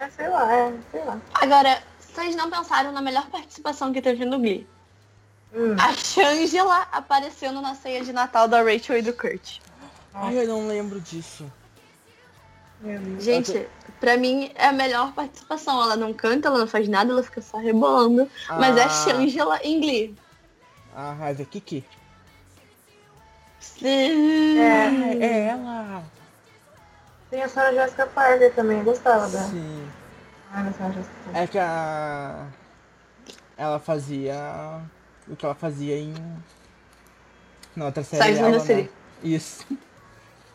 [0.00, 1.20] É, é, sei lá, é, sei lá.
[1.34, 4.66] Agora, vocês não pensaram na melhor participação que teve no Glee?
[5.54, 5.76] Hum.
[5.78, 9.58] A Shangela aparecendo na ceia de Natal da Rachel e do Kurt.
[10.14, 11.50] Ai, eu não lembro disso.
[13.20, 13.68] Gente,
[14.00, 15.80] pra mim é a melhor participação.
[15.80, 18.28] Ela não canta, ela não faz nada, ela fica só rebolando.
[18.48, 18.88] Mas é a Ah.
[18.88, 20.16] Shangela em Glee.
[20.94, 21.84] A Raiva Kiki.
[23.62, 24.58] Sim.
[24.58, 26.02] É, é ela.
[27.30, 29.48] Tem a Sarah Jessica Parker também, gostava dela.
[29.48, 29.88] Sim.
[30.52, 31.42] Ai, a Sarah Jessica Parker.
[31.42, 32.46] É que a.
[33.56, 34.80] Ela fazia.
[35.28, 36.14] O que ela fazia em.
[37.74, 38.34] Na outra série.
[38.34, 38.88] The dela, né?
[39.22, 39.64] Isso.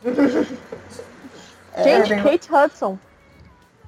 [1.84, 3.00] Gente, bem- Kate Hudson.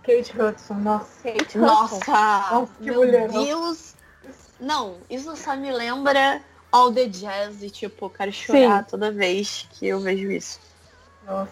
[0.04, 1.10] Kate Hudson, nossa.
[1.24, 1.60] Kate Hudson.
[1.60, 2.12] Nossa!
[2.52, 3.44] Nossa, que meu mulherão.
[3.44, 3.96] Deus!
[4.60, 6.42] Não, isso só me lembra
[6.72, 10.60] All the Jazz e tipo, eu quero chorar toda vez que eu vejo isso.
[11.26, 11.52] Nossa.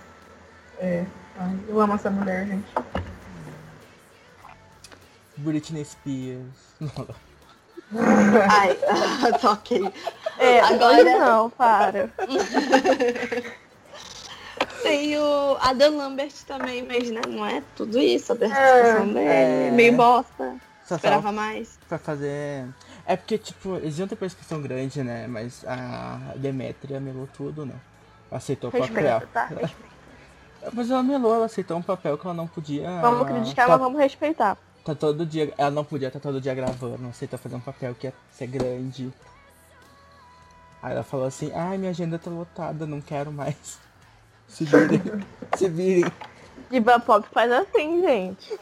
[0.80, 1.06] É.
[1.40, 2.66] Ai, eu amo essa mulher, gente.
[5.38, 6.46] Britney Spears.
[8.52, 8.76] Ai,
[9.42, 9.92] tá ok.
[10.38, 12.10] É, Agora- não, para.
[14.84, 18.34] Tem o Adam Lambert também, mas né, não é tudo isso.
[18.34, 19.72] A participação dele, É.
[19.72, 20.56] meio bosta.
[20.86, 21.78] Só Esperava só mais.
[21.90, 22.66] pra fazer.
[23.08, 25.28] É porque, tipo, eles iam ter participação grande, né?
[25.28, 27.76] Mas a Demetria melou tudo, né?
[28.30, 29.24] Aceitou o papel.
[29.34, 29.50] Tá?
[30.74, 33.00] Mas ela melou, ela aceitou um papel que ela não podia.
[33.00, 34.58] Vamos criticar, tá, mas vamos respeitar.
[34.84, 35.54] tá todo dia.
[35.58, 39.14] Ela não podia estar todo dia gravando, aceitou fazer um papel que ia ser grande.
[40.82, 43.80] Aí ela falou assim, ai minha agenda tá lotada, não quero mais.
[44.50, 45.02] Se virem.
[45.56, 46.12] Se virem.
[46.70, 48.60] Diva Pop faz assim, gente.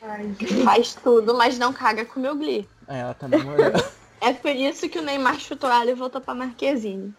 [0.00, 0.64] Ai, gente.
[0.64, 2.66] Faz tudo, mas não caga com o meu Glee.
[2.88, 3.84] Aí ela tá namorando.
[4.20, 7.14] É por isso que o Neymar chutou ela e voltou pra Marquezine.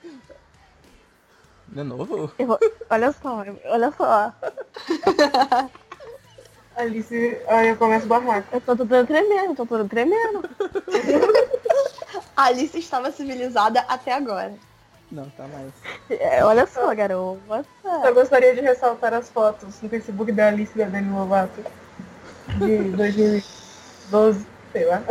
[1.70, 2.30] De novo?
[2.38, 2.60] Vou-
[2.90, 4.34] Olha só, olha só.
[6.76, 8.50] Alice, aí eu começo o barraco.
[8.52, 10.44] Eu tô toda tremendo, tô toda tremendo.
[12.36, 14.54] A Alice estava civilizada até agora.
[15.10, 15.72] Não, tá mais.
[16.10, 17.66] É, olha só, garota.
[18.04, 21.64] Eu gostaria de ressaltar as fotos no Facebook da Alice e da Dani Lovato.
[22.58, 25.02] De 2012, sei lá.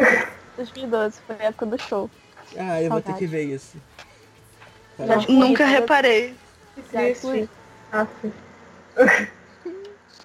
[0.58, 2.10] 2012 foi a época do show.
[2.56, 3.18] Ah, eu vou ter Saudade.
[3.18, 3.76] que ver isso.
[5.28, 6.34] Nunca reparei.
[7.20, 7.48] Fui.
[7.92, 8.32] Aff.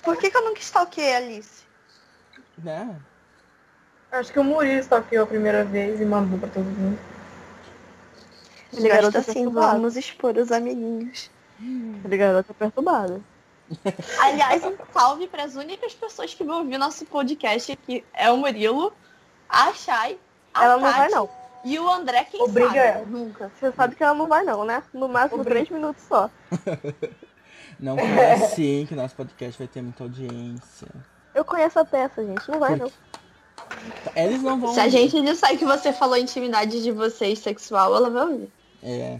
[0.02, 1.64] Por que, que eu nunca stalkeei a Alice?
[2.58, 2.96] Né?
[4.12, 7.00] Acho que o Murilo stalkeou a primeira vez e mandou pra todo mundo.
[8.74, 11.30] Ele garota Gosto assim, vamos expor os amiguinhos.
[12.04, 13.22] Ele garota perturbada.
[14.20, 18.04] Aliás, um salve para as únicas pessoas que vão ouvir nosso podcast aqui.
[18.14, 18.94] É o Murilo,
[19.54, 20.20] a Chay,
[20.54, 21.30] a Ela não Tati vai não.
[21.64, 22.80] e o André, quem Obriga sabe.
[22.80, 23.06] ela.
[23.06, 23.52] Nunca.
[23.60, 24.84] Você sabe que ela não vai não, né?
[24.94, 25.66] No máximo Obrigada.
[25.66, 26.30] três minutos só.
[27.80, 30.88] Não foi assim que nosso podcast vai ter muita audiência.
[31.34, 32.50] Eu conheço a peça, gente.
[32.50, 32.90] Não vai não.
[34.16, 34.74] Eles não vão.
[34.74, 38.52] Se a gente disser que você falou intimidade de vocês sexual, ela vai ouvir.
[38.82, 39.20] É.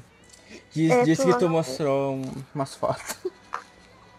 [0.72, 3.16] Diz, É, disse tu que tu não- mostrou um- umas fotos.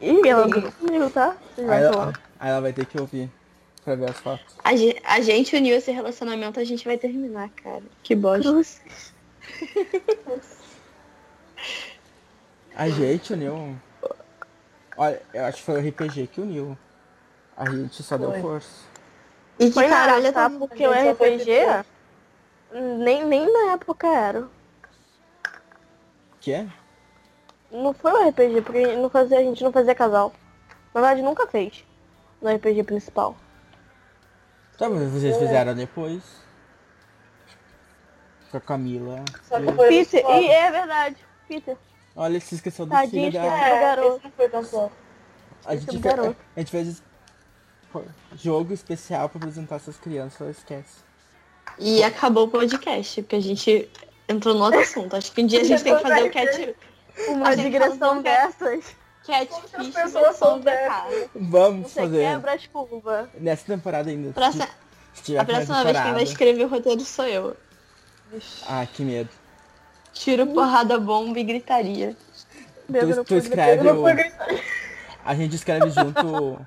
[0.00, 1.36] Ih, ela não comigo, tá?
[1.54, 3.30] Vocês Aí ela, aí ela vai ter que ouvir
[3.84, 4.56] pra ver as fotos.
[4.64, 7.82] A gente, a gente uniu esse relacionamento, a gente vai terminar, cara.
[8.02, 8.50] Que bosta.
[12.74, 13.76] A gente uniu.
[14.96, 16.76] Olha, eu acho que foi o RPG que uniu.
[17.56, 18.40] A gente só deu Foi.
[18.40, 18.84] força.
[19.58, 20.50] E de Foi caralho, tá?
[20.50, 21.84] Porque o RPG
[22.98, 24.48] nem, nem na época era.
[26.40, 26.66] Que é?
[27.70, 30.32] Não foi o RPG, porque não fazia, a gente não fazia casal.
[30.92, 31.84] Na verdade, nunca fez.
[32.42, 33.36] No RPG principal.
[34.78, 36.22] Tá, mas vocês fizeram depois.
[38.50, 39.24] Com a Camila.
[39.48, 41.16] Só que foi Peter, e é verdade.
[41.48, 41.76] Peter,
[42.16, 43.58] Olha, se esqueceu do Tadinho, filho dela.
[43.58, 44.16] É, garoto.
[44.16, 44.90] esse não foi tão só.
[45.66, 47.02] A gente, fez, a gente fez
[48.36, 51.02] jogo especial pra apresentar essas crianças, ela esquece.
[51.78, 53.90] E acabou o podcast, porque a gente
[54.28, 55.16] entrou no outro assunto.
[55.16, 56.76] Acho que um dia a gente tem que fazer o cat,
[57.28, 58.22] uma digressão do
[59.24, 59.52] que- catfish
[59.84, 61.28] Outras versão pessoas.
[61.34, 63.28] Vamos Você fazer quebra as curvas.
[63.40, 64.28] nessa temporada ainda.
[64.28, 64.68] se- Próxima,
[65.14, 67.56] se tiver a próxima vez quem vai escrever o roteiro sou eu.
[68.68, 69.30] Ah, que medo.
[70.12, 72.16] Tiro, porrada, bomba e gritaria.
[72.86, 74.04] Tu, no tu escreve o.
[75.24, 76.66] A gente escreve junto o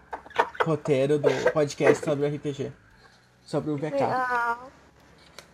[0.66, 2.72] roteiro do podcast sobre o RPG.
[3.46, 4.02] sobre o VK.
[4.04, 4.58] Ah,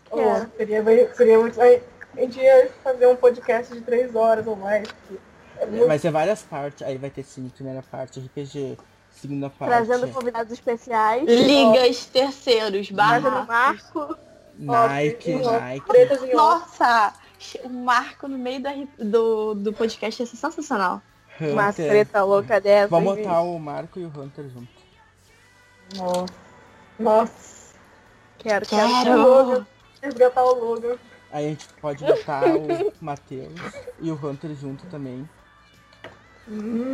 [0.10, 0.84] Oh, seria,
[1.16, 1.60] seria muito.
[1.60, 1.66] A
[2.20, 4.88] gente ia fazer um podcast de três horas ou mais.
[4.92, 5.33] porque É
[5.68, 6.82] muito Vai ser várias partes.
[6.86, 8.78] Aí vai ter sim, primeira parte RPG,
[9.12, 9.70] segunda parte.
[9.72, 11.24] trazendo convidados especiais.
[11.28, 13.46] Ligas terceiros, Trazendo barra.
[13.46, 14.18] Marco.
[14.58, 16.34] Nike, Ó, Nike.
[16.36, 17.14] Nossa!
[17.64, 21.02] O Marco no meio da do, do podcast ia ser sensacional.
[21.42, 21.90] Uma Hunter.
[21.90, 22.88] treta louca dessa.
[22.88, 24.70] Vamos botar o Marco e o Hunter junto.
[25.98, 26.34] Nossa.
[27.00, 27.74] Nossa.
[28.38, 28.90] Quero, quero.
[29.04, 29.68] Quero!
[30.02, 30.98] Resgatar o Logan.
[31.32, 33.60] Aí a gente pode botar o Matheus
[34.00, 35.28] e o Hunter junto também.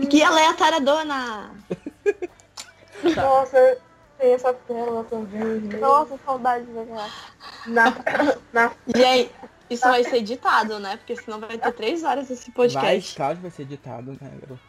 [0.09, 0.79] Que aleatória
[3.15, 3.77] Nossa,
[4.17, 5.61] tem essa tela também.
[5.79, 6.85] Nossa, saudade de ver
[7.67, 7.95] Na,
[8.53, 9.31] na, Gente,
[9.69, 10.97] isso vai ser editado, né?
[10.97, 13.15] Porque senão vai ter três horas esse Vai, podcast.
[13.15, 14.59] claro que vai ser editado, né, garoto?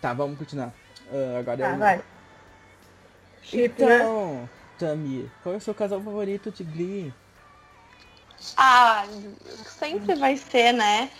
[0.00, 0.72] Tá, vamos continuar.
[1.12, 1.78] Ah, agora ah, eu...
[1.78, 1.96] vai.
[1.96, 2.04] Né?
[3.52, 7.12] Então, Tami, qual é o seu casal favorito de Glee?
[8.56, 9.06] Ah,
[9.66, 11.10] sempre vai ser, né?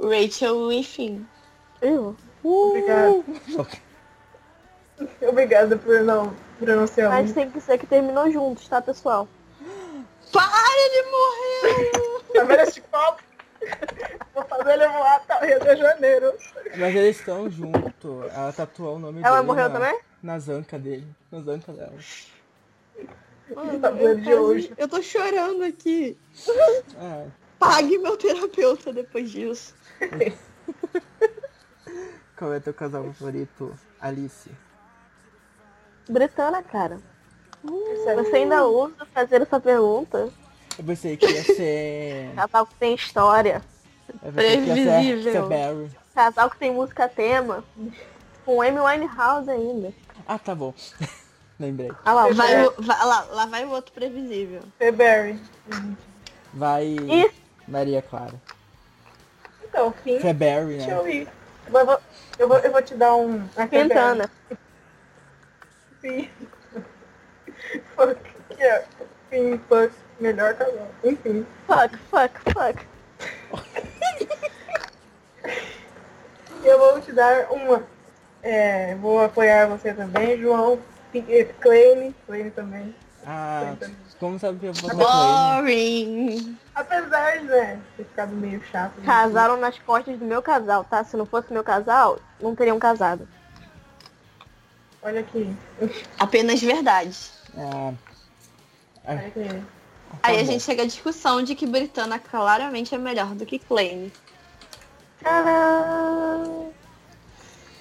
[0.00, 1.24] Rachel e Finn.
[1.80, 2.16] Eu?
[2.42, 3.24] Obrigada.
[5.22, 9.28] Obrigada por não pronunciar Mas tem que ser que terminou juntos, tá, pessoal?
[10.32, 12.22] Para, ele morreu!
[12.34, 13.22] Tá vendo esse copo?
[14.34, 16.32] Vou fazer ele voar até o Rio de Janeiro.
[16.76, 18.32] Mas eles estão juntos.
[18.34, 20.00] Ela tatuou o nome Ela dele morreu na, também?
[20.22, 21.06] na zanca dele.
[21.30, 21.94] Na zanca dela.
[23.80, 24.72] Tá vendo de hoje.
[24.76, 26.18] Eu tô chorando aqui.
[26.98, 27.24] Ah,
[27.58, 29.74] Pague meu terapeuta depois disso.
[32.38, 34.50] qual é teu casal favorito, Alice?
[36.08, 36.98] Britana, cara.
[38.04, 38.24] Sério.
[38.24, 40.30] Você ainda usa fazer essa pergunta?
[40.78, 42.32] Eu pensei que ia ser...
[42.36, 43.62] Casal que tem história.
[44.06, 45.48] Que Previsível.
[45.48, 45.90] Barry.
[46.14, 47.64] Casal que tem música tema.
[48.44, 49.92] Com Amy Winehouse ainda.
[50.26, 50.72] Ah, tá bom.
[51.60, 51.90] Lembrei.
[52.06, 52.66] Olha lá, Vai, vai.
[52.68, 54.62] o- vai- lá, lá vai o outro previsível.
[54.78, 55.40] Feberry.
[56.54, 57.30] Vai Ih.
[57.66, 58.34] Maria Clara.
[59.64, 60.20] Então, fim.
[60.20, 60.96] Feberry, Deixa né?
[61.00, 61.28] eu ir.
[61.72, 62.00] Eu vou,
[62.38, 63.44] eu vou, eu vou te dar um.
[63.56, 63.88] a Feberry.
[63.88, 64.30] Quintana.
[66.00, 66.30] Sim.
[67.94, 68.18] Fuck.
[68.58, 68.86] Yeah.
[69.28, 69.92] Fim, fuck.
[70.18, 70.88] Melhor casal.
[71.04, 71.46] Enfim.
[71.66, 72.86] Fuck, fuck, fuck.
[76.64, 77.82] Eu vou te dar uma.
[78.42, 80.80] É, vou apoiar você também, João.
[81.60, 82.14] Claine.
[82.26, 82.94] Claine também.
[83.24, 83.76] Ah,
[84.18, 86.56] como sabe que eu vou Boring.
[86.74, 88.98] Apesar de né, ter ficado meio chato.
[88.98, 89.06] né?
[89.06, 91.04] Casaram nas costas do meu casal, tá?
[91.04, 93.28] Se não fosse meu casal, não teriam casado.
[95.02, 95.54] Olha aqui.
[96.18, 97.16] Apenas verdade.
[97.56, 99.62] Olha aqui.
[100.22, 104.12] Aí a gente chega à discussão de que Britana claramente é melhor do que Clane.
[105.20, 106.72] Tcharam!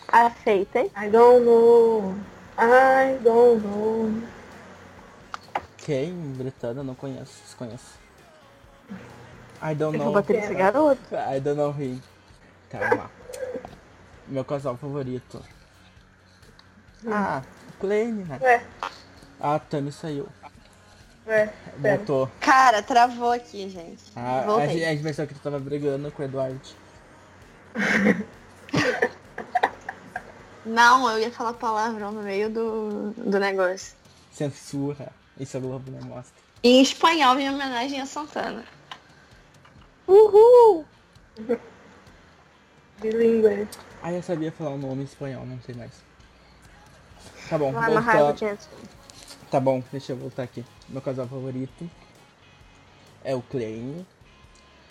[0.08, 0.92] Aceita, hein?
[0.96, 2.16] I don't know.
[2.58, 4.37] I don't know.
[5.88, 6.14] Quem?
[6.34, 7.42] Britana, não conheço.
[7.46, 7.98] Desconheço.
[9.64, 10.14] I don't Eu vou know.
[10.14, 11.02] bater nesse garoto.
[11.16, 12.02] I don't know him.
[12.70, 13.10] Tá, vamos lá.
[14.28, 15.42] Meu casal favorito.
[17.10, 17.42] Ah,
[17.80, 18.38] Kleine, né?
[18.42, 18.62] Ué,
[19.40, 20.28] Ah, a Tami saiu.
[21.26, 21.96] ué, pera.
[21.98, 22.30] Voltou.
[22.42, 24.04] Cara, travou aqui, gente.
[24.14, 26.60] Ah, a, gente, a gente pensou que tu tava brigando com o Eduardo.
[30.66, 33.96] Não, eu ia falar palavrão no meio do, do negócio.
[34.34, 35.08] Censura.
[35.40, 36.34] Isso a Globo não mostra.
[36.64, 38.64] Em espanhol, em homenagem a Santana.
[40.08, 40.86] Uhul!
[43.00, 43.68] Bilingue.
[44.02, 45.92] Ah, eu sabia falar o nome em espanhol, não sei mais.
[47.50, 48.50] Tá bom, Lá na raiva, volta...
[48.50, 48.68] gente.
[49.52, 50.66] Tá bom, deixa eu voltar aqui.
[50.90, 51.90] Meu casal favorito
[53.24, 54.06] é o Kleine.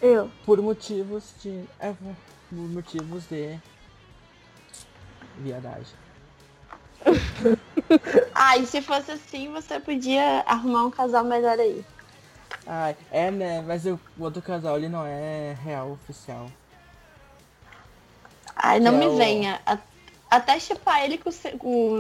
[0.01, 0.31] Eu.
[0.45, 1.65] Por motivos de.
[1.81, 3.59] É, por motivos de.
[5.39, 6.06] Viadagem.
[8.35, 11.85] Ah, e se fosse assim, você podia arrumar um casal melhor aí.
[12.67, 16.51] Ai, é né, mas o outro casal ele não é real oficial.
[18.57, 19.61] Ai, não me é venha.
[20.31, 21.31] Até chipar ele com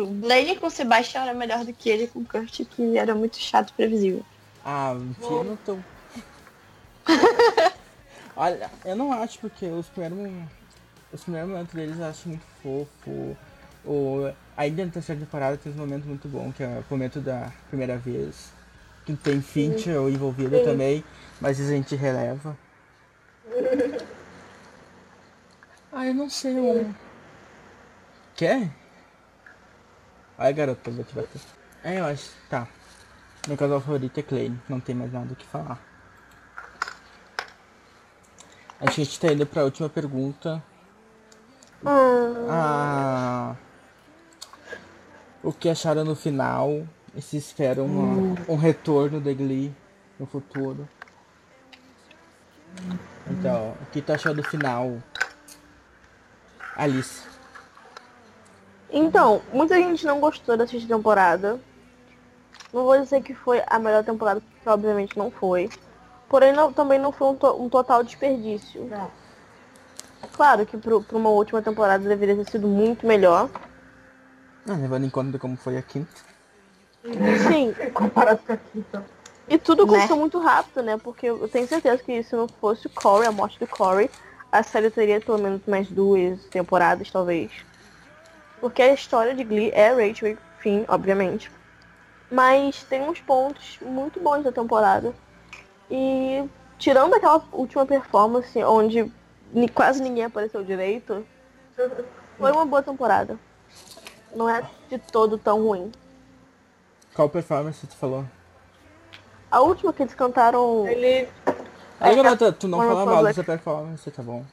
[0.03, 3.15] o Blaine com o Sebastian era melhor do que ele com o Kurt, que era
[3.15, 4.25] muito chato e previsível.
[4.65, 5.81] Ah, enfia no teu.
[8.37, 10.49] Olha, eu não acho porque os primeiros.
[11.13, 13.37] Os primeiros momentos deles eu acho muito fofo.
[13.87, 17.53] O, ainda na terceira temporada tem um momento muito bom, que é o momento da
[17.69, 18.51] primeira vez.
[19.05, 20.65] Que tem Fincher envolvido Sim.
[20.65, 21.05] também,
[21.41, 22.57] mas a gente releva.
[25.93, 26.93] Ah, eu não sei, um.
[28.35, 28.69] Quer?
[30.37, 31.41] Ai, garota, eu vou te bater.
[31.83, 32.31] É, eu acho.
[32.51, 32.69] Tá.
[33.49, 35.81] Meu casal favorito é Clay, não tem mais nada o que falar.
[38.79, 40.63] A gente tá indo pra última pergunta.
[41.83, 43.57] Hum, Ah,
[45.47, 46.83] o que acharam no final
[47.19, 49.73] E se espera uma- um retorno da Glee
[50.21, 50.87] no futuro.
[53.31, 54.99] Então, o que tu achou do final?
[56.77, 57.23] Alice.
[58.91, 61.59] Então, muita gente não gostou da sexta temporada.
[62.71, 65.71] Não vou dizer que foi a melhor temporada, porque obviamente não foi.
[66.29, 68.85] Porém, não- também não foi um, to- um total desperdício.
[68.85, 69.11] Não.
[70.35, 73.49] Claro que para uma última temporada deveria ter sido muito melhor.
[74.69, 76.11] Ah, levando em conta como foi a quinta.
[77.49, 79.05] Sim, Comparado com aqui, então.
[79.49, 79.93] e tudo Né?
[79.93, 80.97] aconteceu muito rápido, né?
[80.97, 84.11] Porque eu tenho certeza que se não fosse o Corey, a morte do Corey,
[84.51, 87.53] a série teria pelo menos mais duas temporadas, talvez.
[88.61, 91.51] Porque a história de Glee é Rachel e Finn, obviamente.
[92.31, 95.15] Mas tem uns pontos muito bons da temporada.
[95.89, 96.45] E
[96.79, 99.13] tirando aquela última performance onde
[99.75, 101.25] quase ninguém apareceu direito,
[102.37, 103.39] foi uma boa temporada.
[104.37, 105.91] Não é de todo tão ruim.
[107.15, 108.25] Qual performance tu falou?
[109.51, 110.87] A última que eles cantaram.
[110.87, 111.27] Ele.
[111.99, 113.37] Aí, garota, tu não One fala mal Republic.
[113.37, 114.45] dessa performance, tá bom?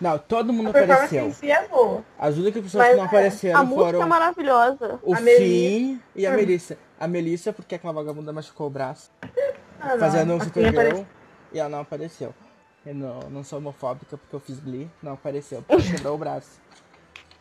[0.00, 1.26] Não, todo mundo A performance apareceu.
[1.28, 2.02] em si é boa.
[2.18, 4.98] As únicas pessoas Mas que não é, apareceram A música foram é maravilhosa.
[5.02, 6.78] o A Finn e a Melissa.
[6.98, 9.10] A Melissa, porque aquela vagabunda machucou o braço.
[9.80, 9.98] Ah, não.
[9.98, 11.02] fazendo um Supergirl
[11.52, 12.34] e ela não apareceu.
[12.86, 16.58] Eu não, não sou homofóbica porque eu fiz Glee, não apareceu porque quebrou o braço.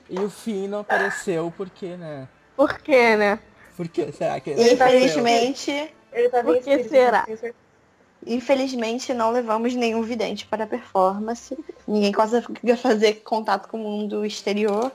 [0.09, 2.27] E o Finn não apareceu porque, né?
[2.55, 3.39] Por quê, né?
[3.75, 7.25] Por que será que ele Infelizmente, Ele tá bem Por que espírito, será?
[8.25, 11.57] infelizmente não levamos nenhum vidente para a performance.
[11.87, 14.91] Ninguém conseguia fazer contato com o mundo exterior.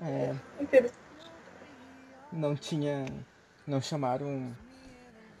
[0.00, 0.02] apareceu?
[0.02, 0.94] É, Interessante.
[2.32, 3.04] não tinha.
[3.64, 4.52] Não chamaram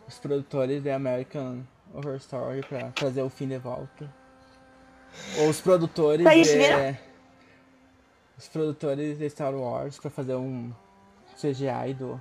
[0.06, 1.62] os produtores de American
[1.92, 4.08] Horror Story pra trazer o Finn de volta.
[5.40, 7.11] Ou os produtores Vocês de.
[8.42, 10.72] Os produtores de Star Wars pra fazer um
[11.40, 12.20] CGI do.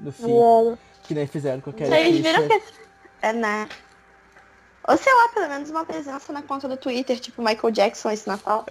[0.00, 0.12] Do.
[0.18, 2.62] Bom, Que nem fizeram com aquele Vocês viram que.
[3.22, 3.68] É, né?
[4.88, 8.26] Ou sei lá, pelo menos uma presença na conta do Twitter, tipo Michael Jackson esse
[8.26, 8.66] Natal.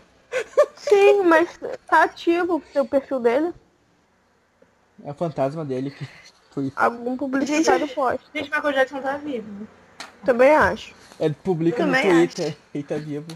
[0.76, 1.58] Sim, mas
[1.88, 3.54] tá ativo o perfil dele.
[5.04, 6.06] É o fantasma dele que
[6.52, 6.74] foi.
[6.76, 8.22] Algum publicitário posta.
[8.34, 9.68] Gente, Michael Jackson tá vivo.
[10.26, 10.94] Também acho.
[11.20, 13.28] Ele publica no Twitter e tá vivo.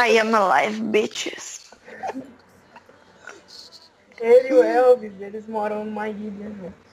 [0.00, 1.64] I am alive, bitches.
[4.20, 6.84] Ele e o Elvis, eles moram numa ilha juntos.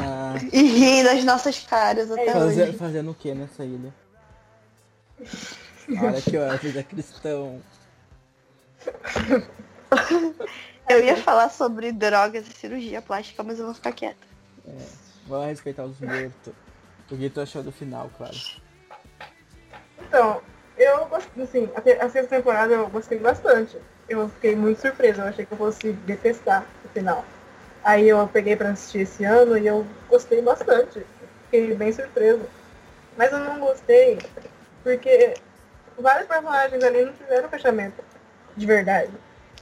[0.00, 2.78] Ah, E riem das nossas caras até fazer- hoje.
[2.78, 3.92] fazendo o que nessa ilha?
[6.00, 7.60] Olha que o Elvis é cristão.
[10.88, 14.26] Eu ia falar sobre drogas e cirurgia plástica, mas eu vou ficar quieta.
[15.26, 16.52] Vamos respeitar os mortos.
[17.10, 18.36] O que tu achou do final, claro.
[20.06, 20.40] Então,
[20.80, 21.70] eu gostei, assim,
[22.00, 23.78] a, sexta temporada eu gostei bastante.
[24.08, 27.24] Eu fiquei muito surpresa, eu achei que eu fosse detestar o final.
[27.84, 31.04] Aí eu peguei pra assistir esse ano e eu gostei bastante.
[31.44, 32.42] Fiquei bem surpresa.
[33.16, 34.18] Mas eu não gostei
[34.82, 35.34] porque
[35.98, 38.02] vários personagens ali não tiveram fechamento
[38.56, 39.12] de verdade.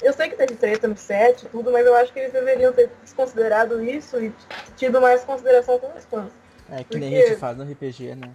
[0.00, 2.72] Eu sei que teve treta no set e tudo, mas eu acho que eles deveriam
[2.72, 4.32] ter desconsiderado isso e
[4.76, 6.30] tido mais consideração com os fãs.
[6.70, 8.30] É que nem Porque- a gente faz no RPG, né?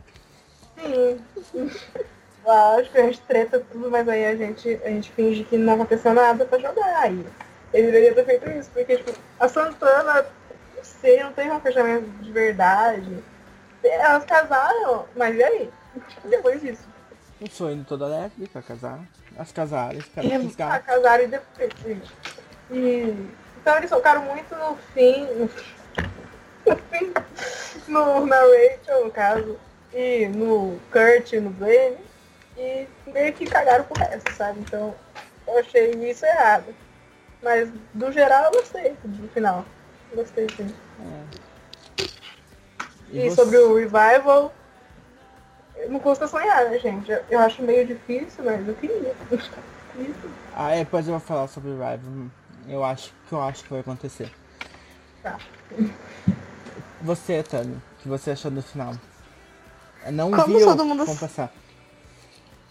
[0.77, 1.71] Sim.
[2.45, 5.75] Acho que a gente treta tudo, mas aí a gente, a gente finge que não
[5.75, 7.03] aconteceu nada pra jogar.
[7.03, 7.25] Aí
[7.73, 10.25] ele deveria ter feito isso, porque tipo, a Santana,
[10.75, 13.23] não sei, não teve um fechamento de verdade.
[13.83, 15.69] Elas casaram, mas e aí?
[16.25, 16.83] Depois disso.
[17.41, 18.99] O sonho de toda lésbica, casar.
[19.37, 21.71] As casaram, ficaram É, Ah, casaram e depois.
[21.85, 22.11] gente.
[22.69, 23.27] E,
[23.57, 25.25] então eles focaram muito no fim.
[25.33, 25.49] No,
[26.65, 27.13] no fim.
[27.87, 29.57] No, na Rachel, no caso.
[29.93, 31.97] E no Kurt, no Blaine.
[32.57, 34.59] E meio que cagaram pro resto, sabe?
[34.59, 34.93] Então
[35.47, 36.73] eu achei isso errado.
[37.41, 39.65] Mas do geral eu gostei do final.
[40.13, 40.73] Gostei sim.
[43.11, 44.53] E, você- sobre o revival,
[45.89, 47.11] não custa sonhar, né, gente?
[47.11, 49.13] Eu, eu acho meio difícil, mas eu queria.
[49.31, 50.29] Isso.
[50.55, 51.99] Ah, é, depois eu vou falar sobre o Rival.
[52.67, 54.31] Eu acho que eu acho que vai acontecer.
[55.23, 55.39] Tá.
[57.01, 58.93] Você, Tânia, o que você achou do final?
[60.05, 61.51] Eu Não Como viu todo mundo como passar.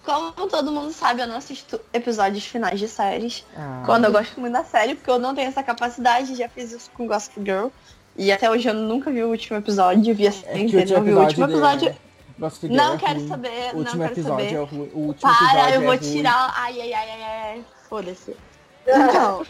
[0.04, 3.44] Como todo mundo sabe, eu não assisto episódios finais de séries.
[3.56, 6.72] Ah, Quando eu gosto muito da série, porque eu não tenho essa capacidade, já fiz
[6.72, 7.68] isso com Gossip Girl.
[8.16, 10.80] E até hoje eu nunca vi o último episódio, vi a é série que o
[10.80, 11.88] inteira, último não vi o último episódio.
[11.88, 12.58] episódio.
[12.60, 13.28] de Girl Não é quero ruim.
[13.28, 14.54] saber, O não último quero episódio saber.
[14.54, 14.90] é ruim.
[14.92, 16.12] O último Para, episódio eu vou é ruim.
[16.12, 16.54] tirar.
[16.56, 17.64] Ai, ai, ai, ai, ai.
[17.88, 18.36] Foda-se.
[18.84, 19.46] Então,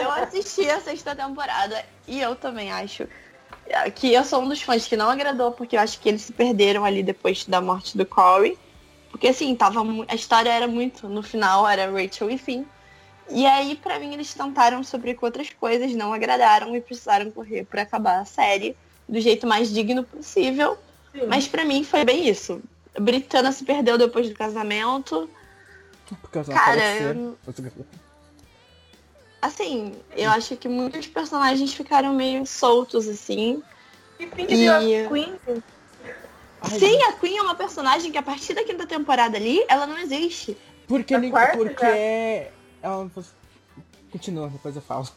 [0.00, 3.08] eu assisti a sexta temporada e eu também acho
[3.96, 6.32] que eu sou um dos fãs que não agradou, porque eu acho que eles se
[6.32, 8.56] perderam ali depois da morte do Corey.
[9.10, 12.64] Porque assim, tava a história era muito, no final era Rachel e Finn.
[13.28, 17.64] E aí, pra mim, eles tentaram sobre com outras coisas, não agradaram e precisaram correr
[17.64, 18.76] pra acabar a série
[19.08, 20.76] do jeito mais digno possível.
[21.12, 21.26] Sim.
[21.26, 22.60] Mas pra mim foi bem isso.
[22.98, 25.30] Britana se perdeu depois do casamento.
[26.20, 27.38] Por causa Cara, eu-
[29.40, 33.62] Assim, eu acho que muitos personagens ficaram meio soltos, assim.
[34.18, 35.62] E Diva E- Queen.
[36.62, 39.86] Ai, Sim, a Queen é uma personagem que a partir da quinta temporada ali, ela
[39.86, 40.56] não existe.
[40.86, 42.50] Porque, ele, quarta, porque já.
[42.82, 43.30] ela não fosse-
[44.10, 45.08] Continua, depois eu falo.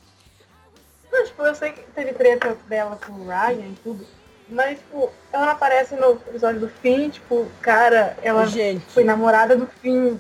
[1.12, 4.06] Não, tipo, eu sei que teve treta dela com o Ryan e tudo.
[4.50, 9.56] Mas, tipo, ela não aparece no episódio do fim, tipo, cara, ela Gente, foi namorada
[9.56, 10.20] do fim,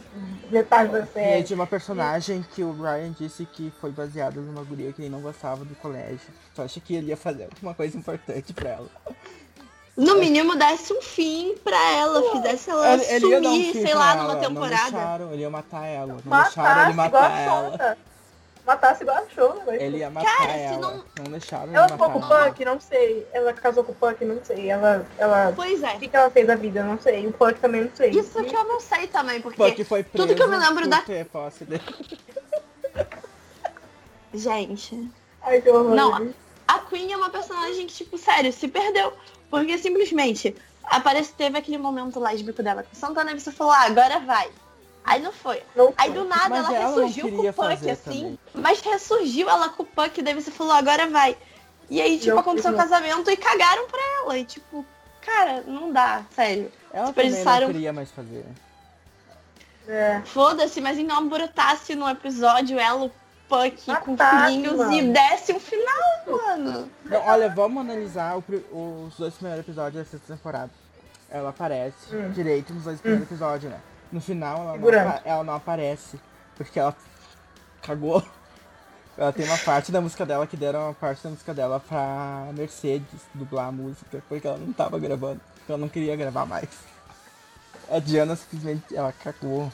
[0.49, 1.39] metade da série.
[1.39, 5.21] gente, uma personagem que o Ryan disse que foi baseada numa guria que ele não
[5.21, 6.19] gostava do colégio.
[6.55, 8.89] Tu acha que ele ia fazer alguma coisa importante pra ela?
[9.95, 14.13] No mínimo, desse um fim pra ela, fizesse ela Ele, um sumir, fim sei lá,
[14.13, 14.81] ela, numa Não temporada.
[14.91, 16.17] deixaram, ele ia matar ela.
[16.25, 17.97] Não deixaram ele Matasse igual matar a ela.
[18.65, 19.81] Matasse igual a velho.
[19.81, 20.77] Ele ia matar Cara, se ela.
[20.77, 21.31] não- Não...
[21.31, 22.45] deixaram Ela ele ficou com o ela.
[22.45, 23.27] Punk, não sei.
[23.33, 24.69] Ela casou com o Punk, não sei.
[24.69, 25.53] Ela, ela...
[25.55, 25.93] Pois é.
[25.95, 27.27] O que, que ela fez da vida, não sei.
[27.27, 28.09] O Punk também não sei.
[28.09, 30.87] Isso que eu não sei também, porque, Punk foi preso tudo que eu me lembro
[30.87, 31.83] da- ter posse dele.
[34.33, 35.09] gente,
[35.41, 35.93] Ai, que horror.
[35.93, 36.33] Não,
[36.67, 39.13] a Queen é uma personagem que, tipo, sério, se perdeu.
[39.53, 44.19] Porque simplesmente aparece, teve aquele momento lésbico dela com Santana e você falou, ah, agora
[44.19, 44.49] vai.
[45.05, 45.61] Aí não foi.
[45.75, 46.19] Não Aí foi.
[46.19, 48.11] do nada ela ela ressurgiu com o Puck, fazer assim.
[48.11, 48.39] também.
[48.55, 51.37] Mas ressurgiu ela com o Puck, daí você falou, agora vai.
[51.87, 54.37] E aí, tipo, Não, aconteceu o casamento e cagaram pra ela.
[54.39, 54.83] E tipo,
[55.21, 56.71] cara, não dá, sério.
[56.91, 58.45] Ela Desperdiçaram- também não queria mais fazer.
[59.87, 60.21] É.
[60.25, 63.11] Foda-se, mas então brotasse no episódio ela, o
[63.53, 64.93] Puck com Matasse, filhinhos mano.
[64.93, 66.89] e desse um final, mano.
[67.05, 70.71] Não, olha, vamos analisar o os dois primeiros episódios da sexta temporada.
[71.29, 72.31] Ela aparece Hum.
[72.31, 73.79] direito nos dois primeiros episódios, né?
[74.11, 76.19] No final ela não, ela não aparece.
[76.55, 76.95] Porque ela
[77.81, 78.23] cagou.
[79.17, 82.47] Ela tem uma parte da música dela que deram uma parte da música dela pra
[82.53, 85.39] Mercedes dublar a música, porque ela não tava gravando.
[85.55, 86.67] Porque ela não queria gravar mais.
[87.91, 89.71] A Diana simplesmente ela cagou.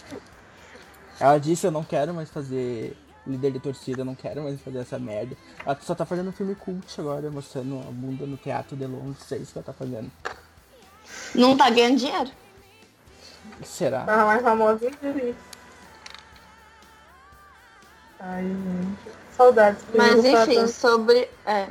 [1.19, 2.97] Ela disse eu não quero mais fazer
[3.29, 5.35] líder de torcida, eu não quero mais fazer essa merda.
[5.65, 9.31] Ela só tá fazendo um filme cult agora, mostrando a bunda no teatro de Londres,
[9.31, 10.11] é isso que ela tá fazendo.
[11.35, 12.31] Não tá ganhando dinheiro.
[13.63, 14.05] Será?
[14.05, 15.35] Tava mais famosa inclusive.
[18.19, 19.15] Ai, gente.
[19.35, 19.83] Saudades.
[19.95, 20.71] Mas enfim, tanto.
[20.71, 21.29] sobre.
[21.45, 21.69] É.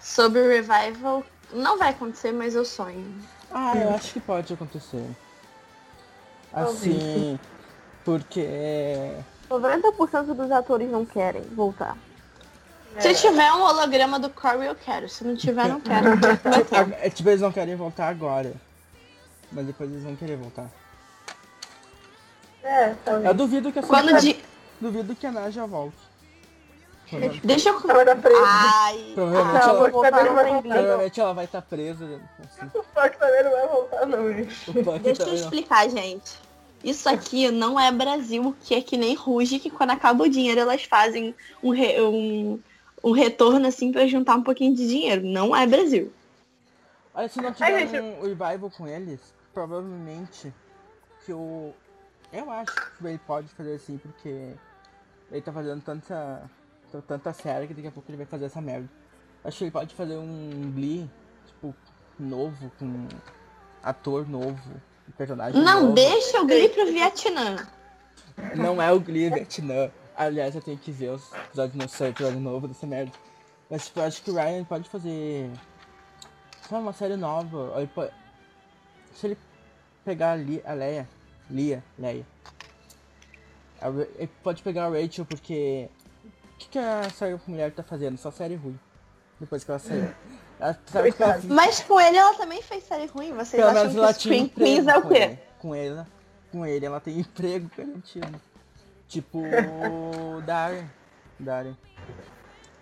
[0.00, 1.22] Sobre o revival,
[1.52, 3.14] não vai acontecer, mas eu sonho.
[3.50, 5.04] Ah, eu acho que pode acontecer.
[6.52, 7.38] Assim,
[8.04, 9.14] porque
[9.58, 11.96] 90% dos atores não querem voltar.
[12.98, 15.08] Se tiver um holograma do Corey, eu quero.
[15.08, 16.16] Se não tiver, não quero.
[16.42, 18.52] Vai a- é, tipo, eles não querem voltar agora.
[19.52, 20.66] Mas depois eles vão querer voltar.
[22.62, 23.26] É, talvez.
[23.26, 24.36] Eu duvido que a Quando de...
[24.80, 25.96] duvido que a Naja volte.
[27.42, 27.90] Deixa eu.
[27.90, 28.40] Ela tá presa.
[28.44, 29.12] Ai.
[29.14, 29.80] Provavelmente, ela, não
[30.34, 32.20] vai provavelmente ela vai estar presa.
[32.44, 34.72] Assim, O Fox também não vai voltar, não, gente.
[34.84, 36.38] Puck Deixa eu explicar, gente.
[36.82, 40.60] Isso aqui não é Brasil, que é que nem Ruge, que quando acaba o dinheiro
[40.60, 42.58] elas fazem um, re- um,
[43.04, 45.26] um retorno assim pra juntar um pouquinho de dinheiro.
[45.26, 46.12] Não é Brasil.
[47.14, 49.20] Olha, se não Ai, tiver gente, um revival com eles,
[49.52, 50.52] provavelmente
[51.24, 51.72] que o.
[52.32, 54.54] Eu acho que ele pode fazer assim, porque
[55.30, 56.48] ele tá fazendo tanta.
[57.06, 58.88] tanta série que daqui a pouco ele vai fazer essa merda.
[59.44, 61.10] Acho que ele pode fazer um Glee,
[61.46, 61.74] tipo,
[62.18, 63.08] novo, com
[63.82, 64.80] ator novo,
[65.12, 65.94] personagem Não novo.
[65.94, 67.66] deixa o Glee pro Vietnã.
[68.56, 69.90] Não é o Glee Vietnã.
[70.16, 73.12] Aliás, eu tenho que ver os episódios no seu episódio novo dessa merda.
[73.70, 75.50] Mas tipo, eu acho que o Ryan pode fazer.
[76.68, 77.72] Sabe, uma série nova.
[77.76, 78.10] ele po-
[79.14, 79.38] Se ele
[80.04, 80.62] pegar a, Li...
[80.64, 81.08] a Leia.
[81.48, 82.26] Lia, Leia.
[84.18, 85.88] Ele pode pegar a Rachel porque.
[86.54, 88.18] O que, que a série mulher tá fazendo?
[88.18, 88.78] Só série ruim.
[89.40, 90.10] Depois que ela saiu.
[91.48, 93.32] Mas com ele ela também fez série ruim.
[93.32, 95.14] Vocês pelo acham que Scream Queens é o quê?
[95.16, 95.38] ele.
[95.58, 96.02] Com ele,
[96.52, 98.40] com ele, ela tem emprego garantido.
[99.08, 100.88] Tipo o Darren.
[101.38, 101.76] Darren.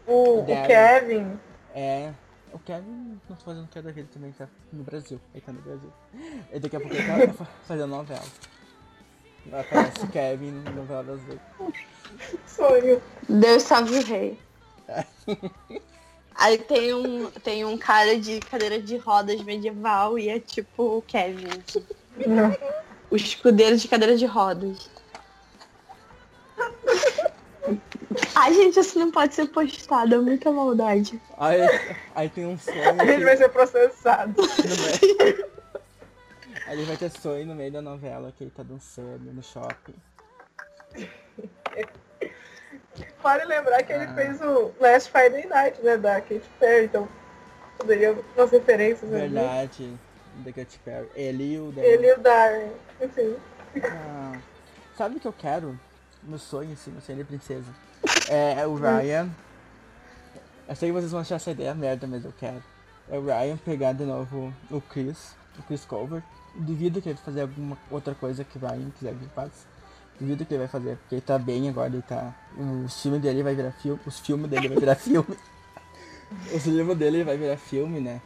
[0.07, 0.67] O, o Darren.
[0.67, 1.41] Kevin.
[1.75, 2.13] É.
[2.53, 5.21] O Kevin não tá fazendo o que é da vida também, tá no Brasil.
[5.35, 5.93] Ele tá no Brasil.
[6.53, 8.25] E daqui a pouco ele tá fa- fazendo novela.
[9.53, 11.75] Aparece o Kevin na novela das oito.
[12.47, 13.03] Sonho.
[13.29, 14.39] Deus salve o rei.
[16.39, 21.03] Aí tem um, tem um cara de cadeira de rodas medieval e é tipo o
[21.03, 21.49] Kevin.
[22.25, 22.57] Não.
[23.11, 24.89] O escudeiro de cadeira de rodas.
[28.37, 31.21] Ai, gente, isso não pode ser postado, é muita maldade.
[31.37, 31.59] Aí,
[32.15, 33.01] aí tem um sonho.
[33.01, 34.41] A gente vai que- ser processado.
[36.67, 39.95] Aí ele vai ter sonho no meio da novela que ele tá dançando no shopping.
[43.23, 44.15] Vale lembrar que ele Ah.
[44.15, 45.97] fez o Last Friday Night, né?
[45.97, 47.09] Da Katy Perry, então
[47.77, 49.29] poderia umas referências ali.
[49.29, 49.97] Verdade.
[50.45, 51.09] Da Katy Perry.
[51.15, 51.83] Ele e o Dan.
[51.83, 52.73] Ele e o Darren.
[53.01, 53.37] Enfim.
[53.85, 54.39] Ah,
[54.97, 55.79] sabe o que eu quero?
[56.23, 57.71] Meu sonho, assim, meu sonho de princesa.
[58.29, 59.29] É, é o Ryan.
[60.69, 62.63] Eu sei que vocês vão achar essa ideia merda, mas eu quero.
[63.11, 66.23] É o Ryan pegar de novo o Chris, o Chris Culver.
[66.55, 69.67] Duvido que ele fazer alguma outra coisa que o Ryan quiser que ele faça.
[70.21, 72.35] Duvido que ele vai fazer, porque ele tá bem agora, ele tá.
[72.85, 74.01] Os filmes dele vai virar filme.
[74.05, 75.37] Os filmes dele vai virar filme.
[76.55, 78.21] Os livros dele vai virar filme, né?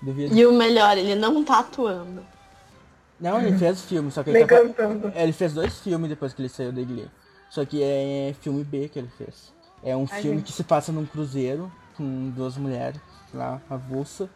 [0.00, 0.34] Duvido.
[0.34, 2.24] E o melhor, ele não tá atuando.
[3.20, 4.56] Não, ele fez filme, só que ele tá.
[5.14, 7.08] É, Ele fez dois filmes depois que ele saiu da Glee.
[7.50, 9.52] Só que é filme B que ele fez.
[9.82, 10.46] É um Ai, filme gente.
[10.46, 13.00] que se passa num cruzeiro com duas mulheres
[13.34, 14.28] lá, avulsa.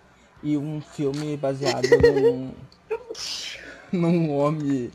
[0.43, 2.53] E um filme baseado num.
[3.99, 4.91] num homem.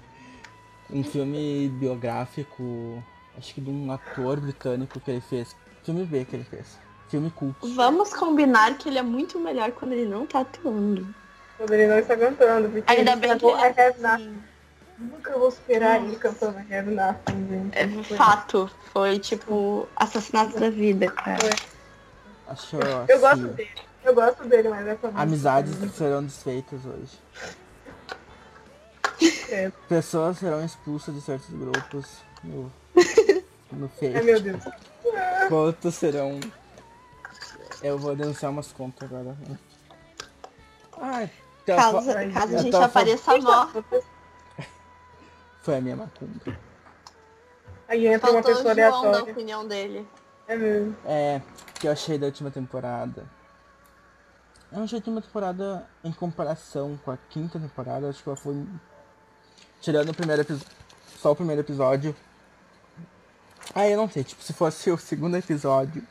[0.91, 3.03] Um filme biográfico.
[3.37, 5.55] Acho que de um ator britânico que ele fez.
[5.83, 6.77] Filme B que ele fez.
[7.07, 7.55] Filme cult.
[7.75, 11.07] Vamos combinar que ele é muito melhor quando ele não tá atuando.
[11.57, 12.69] Quando ele não está cantando.
[12.69, 14.43] Porque Ainda ele bem que ele I é Have Nothing.
[14.97, 17.77] Nunca vou superar ele cantando I Have Nothing, gente.
[17.77, 18.69] É fato.
[18.91, 21.49] Foi tipo assassinato da vida, cara.
[22.47, 23.69] Acho Eu gosto assim, dele.
[24.03, 27.19] Eu gosto dele, mas música- Amizades serão desfeitas hoje.
[29.49, 29.69] É.
[29.89, 32.05] Pessoas serão expulsas de certos grupos
[32.43, 32.71] no,
[33.71, 34.23] no Ai, Face.
[34.23, 34.63] meu Deus.
[35.47, 36.39] Quantos serão.
[37.81, 39.35] Eu vou denunciar umas contas agora.
[41.01, 41.31] Ai,
[41.65, 43.67] tá Caso, fo- caso a eu gente tava apareça nó.
[45.61, 46.57] Foi a minha macumba.
[47.87, 49.31] Aí entra uma Faltou o pessoa João da aleatória.
[49.33, 50.07] opinião dele.
[50.47, 50.95] É mesmo.
[51.05, 51.41] É,
[51.79, 53.25] que eu achei da última temporada.
[54.71, 58.55] Eu achei a última temporada em comparação com a quinta temporada, acho que ela foi.
[59.81, 60.67] Tirando o primeiro episódio.
[61.21, 62.15] Só o primeiro episódio.
[63.73, 66.03] Ah, eu não sei, tipo, se fosse o segundo episódio.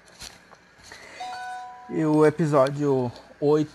[1.91, 3.71] E o episódio 8,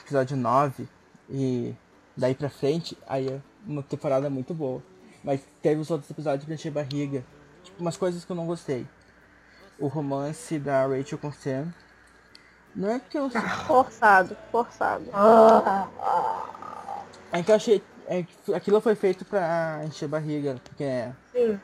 [0.00, 0.88] episódio 9
[1.30, 1.74] e
[2.16, 4.82] daí pra frente, aí é uma temporada muito boa.
[5.22, 7.24] Mas teve os outros episódios que eu enchei barriga.
[7.62, 8.86] Tipo, umas coisas que eu não gostei
[9.78, 11.72] o romance da Rachel com Sam.
[12.74, 13.30] Não é que eu.
[13.66, 15.04] Forçado, forçado.
[17.32, 17.82] É que eu achei.
[18.06, 18.24] É
[18.54, 20.60] aquilo foi feito pra encher barriga.
[20.64, 21.58] Porque Sim.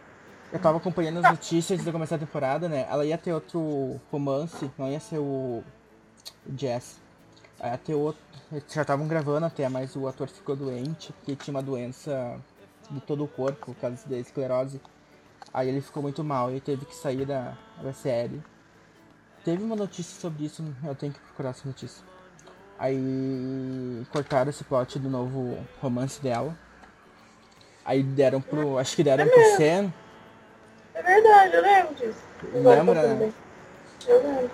[0.52, 2.86] eu tava acompanhando as notícias antes de começar a temporada, né?
[2.90, 5.62] Ela ia ter outro romance, não ia ser o.
[6.47, 6.98] o Jess.
[7.62, 8.23] Ia ter outro.
[8.51, 12.39] Eles já estavam gravando até, mas o ator ficou doente, porque tinha uma doença
[12.90, 14.81] de todo o corpo, por causa da esclerose.
[15.52, 18.43] Aí ele ficou muito mal e teve que sair da, da série.
[19.44, 22.05] Teve uma notícia sobre isso, eu tenho que procurar essa notícia.
[22.79, 26.57] Aí cortaram esse plot do novo romance dela.
[27.85, 28.79] Aí deram pro.
[28.79, 29.93] Acho que deram pro Sam.
[30.95, 32.21] É verdade, eu lembro disso.
[32.53, 33.33] Lembra, né?
[34.07, 34.51] Eu lembro.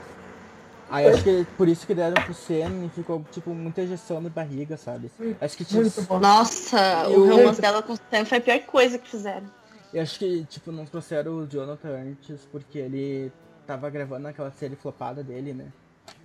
[0.90, 4.30] Aí acho que por isso que deram pro Sam e ficou tipo muita injeção de
[4.30, 5.10] barriga, sabe?
[5.40, 5.82] Acho que tinha.
[6.20, 9.46] Nossa, Eu- o romance dela com o Sam foi a pior coisa que fizeram.
[9.92, 13.32] Eu acho que, tipo, não trouxeram o Jonathan antes porque ele
[13.66, 15.66] tava gravando aquela série flopada dele, né?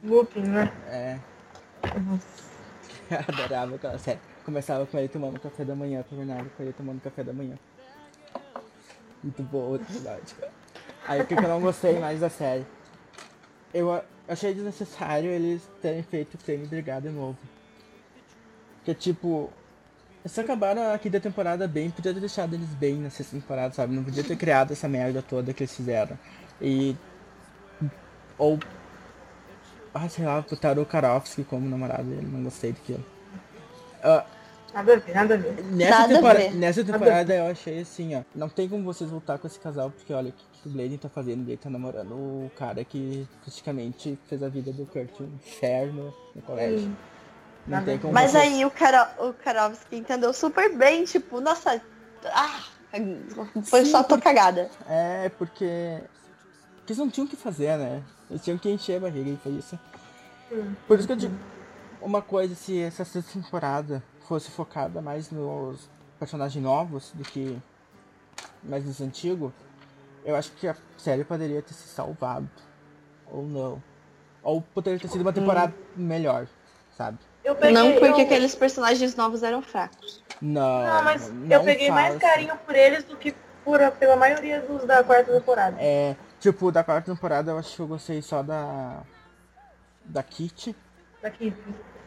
[0.04, 0.72] Looping, né?
[0.88, 1.20] É.
[1.96, 4.20] Eu adorava aquela série.
[4.46, 7.58] Começava com ele tomando café da manhã, terminava com ele tomando café da manhã.
[9.24, 10.36] Muito boa, verdade.
[11.08, 12.66] Aí o que que eu não gostei mais da série?
[13.74, 17.38] Eu achei desnecessário eles terem feito o brigar de novo.
[18.78, 19.52] Porque tipo.
[20.24, 23.96] Eles acabaram aqui da temporada bem, podia ter deixado eles bem na sexta temporada, sabe?
[23.96, 26.18] Não podia ter criado essa merda toda que eles fizeram.
[26.62, 26.96] E.
[28.38, 28.60] Ou
[29.94, 33.04] ah, sei lá, botaram o Karofsky como namorado dele, não gostei daquilo.
[34.04, 34.26] Ah,
[34.74, 35.64] Nada a ver, nada a ver.
[35.72, 36.54] nessa, Nada tempora- ver.
[36.56, 38.22] nessa temporada eu achei assim, ó.
[38.36, 40.98] Não tem como vocês voltar com esse casal, porque olha o que, que o Bladen
[41.00, 41.48] tá fazendo.
[41.50, 46.42] Ele tá namorando o cara que praticamente fez a vida do Kurt um inferno no
[46.44, 46.88] colégio.
[46.88, 46.96] Hum,
[47.66, 51.42] não nada tem como Mas vocês- aí o, Karo, o Karovski entendeu super bem, tipo,
[51.42, 51.82] nossa.
[52.26, 52.62] Ah,
[53.64, 54.70] foi só tua cagada.
[54.88, 55.98] É, porque.
[56.90, 58.02] Porque eles não tinham o que fazer, né?
[58.32, 59.78] Eles tinham que encher a barriga e foi isso.
[60.52, 60.74] Hum.
[60.88, 61.36] Por isso que eu digo.
[62.02, 65.88] Uma coisa, se essa sexta temporada fosse focada mais nos
[66.18, 67.56] personagens novos do que
[68.64, 69.52] mais nos antigos,
[70.26, 72.50] eu acho que a série poderia ter se salvado.
[73.32, 73.84] Ou não.
[74.42, 76.48] Ou poderia ter sido uma temporada melhor,
[76.98, 77.20] sabe?
[77.44, 78.26] Eu peguei, Não porque eu...
[78.26, 80.24] aqueles personagens novos eram fracos.
[80.42, 80.88] Não.
[80.88, 82.20] Não, mas eu não peguei mais faça.
[82.20, 85.78] carinho por eles do que por, pela maioria dos da quarta temporada.
[85.80, 89.02] É, tipo, da quarta temporada eu acho que eu gostei só da.
[90.06, 90.76] Da Kitty.
[91.22, 91.54] Daqui.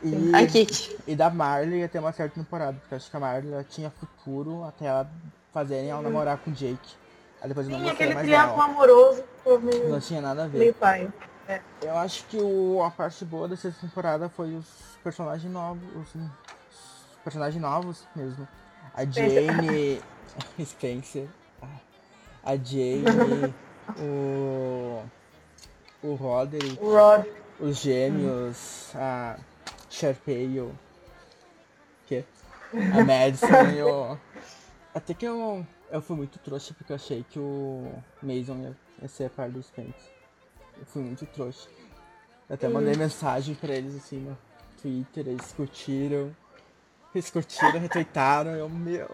[0.02, 0.96] E, A Kitty.
[1.06, 3.90] e da Marley até uma certa temporada, porque eu acho que a Marley ela tinha
[3.90, 5.09] futuro até ela
[5.52, 6.96] fazerem ela namorar com o Jake.
[7.40, 8.64] Aí depois não Sim, gostei aquele mais triângulo dela.
[8.70, 10.59] amoroso foi meio, Não tinha nada a ver.
[10.59, 11.12] meio pai.
[11.82, 14.66] Eu acho que o, a parte boa dessa temporada foi os
[15.04, 15.82] personagens novos.
[15.96, 18.48] Os, os personagens novos mesmo.
[18.94, 19.04] A.
[19.04, 20.00] Jane.
[20.64, 21.28] Spencer.
[22.42, 23.04] A Jane.
[23.98, 25.02] o.
[26.02, 26.78] O Roderick.
[26.82, 27.26] O Rod.
[27.60, 28.90] Os gêmeos.
[28.94, 29.38] A
[29.90, 30.60] Sharpay.
[30.60, 30.72] O.
[32.06, 32.24] Que?
[32.72, 34.18] A Madison e o.
[34.94, 35.66] Até que eu.
[35.90, 37.92] Eu fui muito trouxa porque eu achei que o
[38.22, 39.92] Mason ia, ia ser a par do Spencer.
[40.78, 41.68] Eu fui muito trouxa.
[42.48, 44.36] Eu até mandei mensagem pra eles assim no
[44.80, 46.34] Twitter, eles curtiram.
[47.14, 49.06] Eles curtiram, retweetaram, eu, meu,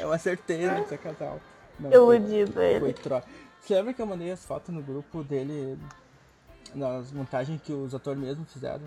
[0.00, 1.40] eu acertei nesse casal.
[1.78, 2.92] Não, foi- Iludido foi ele.
[2.92, 3.22] tro...
[3.66, 5.76] Você lembra que eu mandei as fotos no grupo dele,
[6.72, 8.84] nas montagens que os atores mesmo fizeram?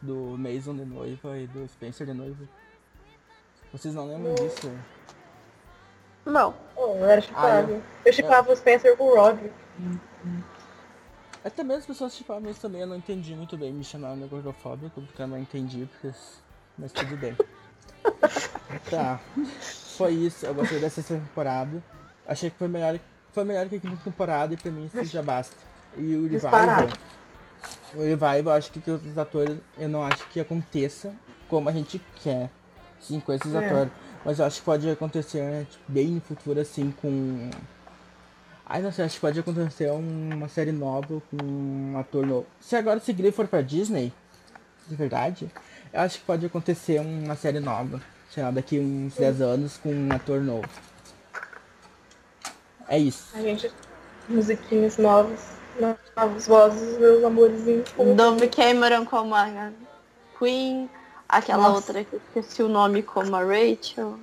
[0.00, 2.48] Do Mason de noiva e do Spencer de noiva.
[3.72, 4.76] Vocês não lembram disso?
[6.26, 6.52] Não.
[6.74, 7.82] Oh, eu era Ah, chipável.
[8.04, 9.54] eu chipava o Spencer com o Roderick.
[11.44, 14.26] Até mesmo as pessoas tipo, mas também eu não entendi muito bem me chamaram de
[14.26, 16.12] gordofóbico, porque eu não entendi, porque...
[16.76, 17.36] mas tudo bem.
[18.90, 19.20] tá.
[19.96, 21.80] Foi isso, eu gostei dessa temporada.
[22.26, 22.98] Achei que foi melhor,
[23.32, 25.54] foi melhor que a quinta temporada e pra mim isso já basta.
[25.96, 26.88] E o Revival.
[27.94, 31.12] O Revival, eu acho que, que os atores, eu não acho que aconteça
[31.48, 32.50] como a gente quer.
[33.00, 33.66] Sim, com esses É.
[33.66, 33.92] atores.
[34.24, 37.50] Mas eu acho que pode acontecer né, tipo, bem no futuro, assim, com.
[38.64, 42.46] Ai, não sei, acho que pode acontecer um- uma série nova com um ator novo.
[42.60, 44.12] Se agora esse Glee for pra Disney,
[44.88, 45.50] de verdade,
[45.92, 48.00] eu acho que pode acontecer uma série nova.
[48.30, 50.66] Sei lá, daqui uns 10 anos com um ator novo.
[52.92, 53.24] É isso.
[53.34, 53.72] A gente,
[54.28, 55.40] musiquinhas novas,
[56.14, 57.88] novas vozes, meus amorzinhos.
[58.14, 59.70] Dove Cameron como a
[60.38, 60.90] Queen,
[61.26, 61.76] aquela Nossa.
[61.76, 64.18] outra que esqueci o nome como a Rachel.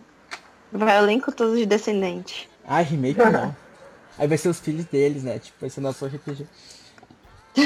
[0.71, 2.47] Vai o elenco todo de descendente.
[2.63, 3.55] Ai, remake não.
[4.19, 5.39] Aí vai ser os filhos deles, né?
[5.39, 6.45] Tipo, vai ser nosso RPG.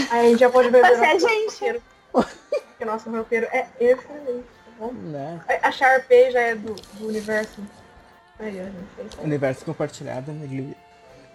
[0.10, 1.82] Aí a gente já pode ver Vai o ser a nosso gente.
[2.14, 4.94] Porque nosso roteiro é excelente, tá bom?
[4.94, 5.42] Né?
[5.50, 7.60] A- A Sharpay já é do, do universo.
[8.40, 9.20] Aí, a gente.
[9.22, 10.74] Universo compartilhado, né?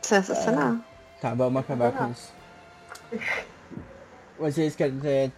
[0.02, 0.76] Sensacional.
[1.20, 2.32] Tá, vamos acabar com isso.
[4.38, 5.32] Vocês querem dizer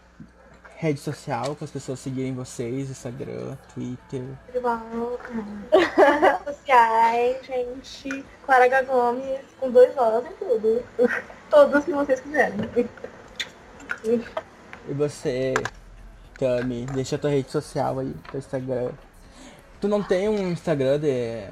[0.81, 4.23] rede social para as pessoas seguirem vocês, Instagram, Twitter.
[4.51, 8.25] Redes sociais, gente.
[8.47, 8.83] Clara H.
[8.83, 10.83] Gomes, com dois O's em tudo.
[11.51, 12.59] Todos que vocês quiserem.
[14.89, 15.53] E você,
[16.39, 18.93] Tami, deixa a tua rede social aí, teu Instagram.
[19.83, 21.47] Tu não tem um Instagram de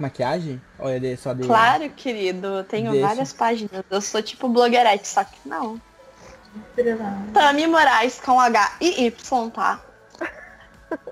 [0.00, 0.60] maquiagem?
[0.78, 1.46] Ou é só de.
[1.46, 2.46] Claro, querido.
[2.46, 3.06] Eu tenho Deixa.
[3.06, 3.84] várias páginas.
[3.90, 5.80] Eu sou tipo blogueirete, só que não.
[7.32, 9.80] Tami Moraes com H e Y, tá?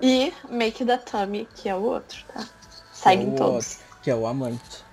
[0.01, 2.43] E Make da Tami, que é o outro, tá?
[2.91, 3.53] Segue que é todos.
[3.75, 4.83] outro, Que é o amante.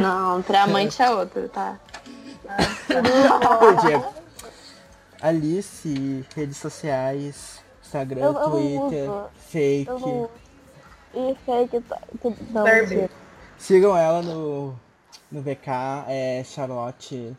[0.00, 1.78] Não, Treamante é outro, tá?
[3.86, 4.12] Diego.
[5.20, 9.24] Alice, redes sociais, Instagram, Eu- eu Twitter, uso.
[9.48, 10.28] fake.
[11.14, 11.30] Eu não...
[11.30, 11.80] E fake...
[11.82, 11.98] tá-
[12.50, 13.10] Não, mentira.
[13.58, 14.74] Sigam ela no,
[15.30, 15.68] no VK,
[16.08, 17.36] é Charlotte.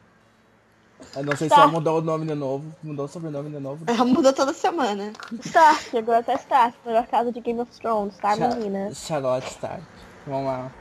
[1.16, 2.74] Eu não sei se ela mudou o nome de novo.
[2.82, 3.84] Mudou o sobrenome de novo.
[3.88, 5.12] Ela muda toda semana.
[5.44, 6.78] Stark, agora tá Stark.
[6.86, 8.94] Melhor casa de Game of Thrones, tá, Cha- menina?
[8.94, 9.84] Charlotte Stark.
[10.26, 10.72] Vamos lá.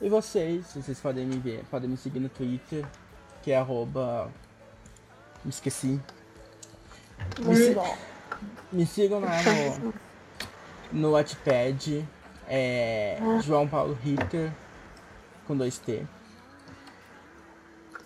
[0.00, 2.84] E vocês, vocês podem me ver, podem me seguir no Twitter,
[3.42, 4.30] que é arroba.
[5.44, 6.00] Me esqueci.
[7.40, 7.96] Muito bom.
[8.72, 9.30] Me sigam lá
[9.82, 9.92] no,
[10.92, 12.06] no Wattpad,
[12.48, 14.50] é João Paulo Ritter,
[15.46, 16.02] com dois T.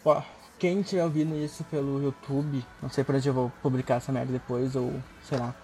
[0.05, 0.23] Ó,
[0.59, 4.33] quem estiver ouvindo isso pelo YouTube, não sei por onde eu vou publicar essa merda
[4.33, 4.93] depois, ou
[5.29, 5.55] sei lá.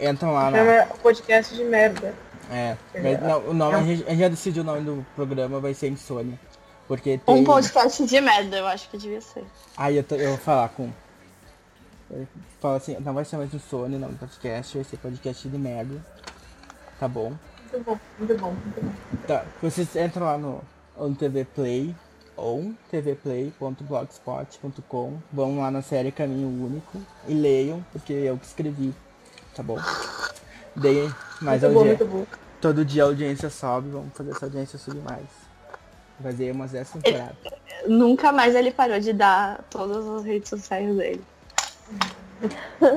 [0.00, 0.58] Entram lá na.
[0.58, 2.14] Chama podcast de merda.
[2.50, 5.60] É, mas não, o nome, a, gente, a gente já decidiu o nome do programa,
[5.60, 6.38] vai ser Insônia.
[6.88, 7.34] Porque tem.
[7.36, 9.44] Um podcast de merda, eu acho que devia ser.
[9.76, 10.90] Aí eu, tô- eu vou falar com.
[12.10, 12.26] Eu
[12.60, 15.94] falo assim, não vai ser mais Insônia, não, podcast, vai ser podcast de merda.
[16.98, 17.32] Tá bom?
[17.72, 18.90] Muito bom, muito bom, muito bom.
[19.26, 20.60] Tá, vocês entram lá no,
[20.98, 21.94] no TV Play
[22.36, 28.92] ou tvplay.blogspot.com, vão lá na série Caminho Único e leiam, porque eu que escrevi,
[29.54, 29.78] tá bom?
[30.74, 31.08] Deem
[31.40, 32.04] mais Muito bom, audiência.
[32.06, 32.40] muito bom.
[32.60, 35.26] Todo dia a audiência sobe, vamos fazer essa audiência subir mais.
[36.22, 37.36] Fazer umas 10 temporadas.
[37.88, 41.22] Nunca mais ele parou de dar todas as redes sociais dele.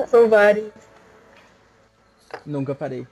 [0.08, 0.72] São vários.
[2.46, 3.08] Nunca parei.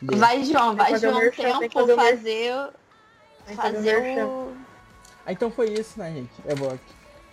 [0.00, 0.16] Dê.
[0.16, 2.16] Vai, João, vai, João, merchan, tem que tempo fazer o merchan.
[2.16, 2.70] fazer,
[3.46, 4.26] fazer o fazer merchan.
[4.26, 4.56] o...
[5.26, 6.32] Ah, então foi isso, né, gente?
[6.44, 6.78] Eu vou.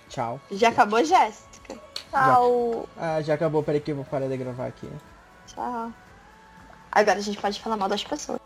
[0.10, 0.40] Tchau.
[0.52, 1.80] Já acabou, Jéssica?
[2.12, 2.88] Tchau.
[2.98, 4.90] Ah, já acabou, peraí que eu vou parar de gravar aqui.
[5.48, 5.92] Tchau.
[6.92, 8.40] Agora a gente pode falar mal das pessoas.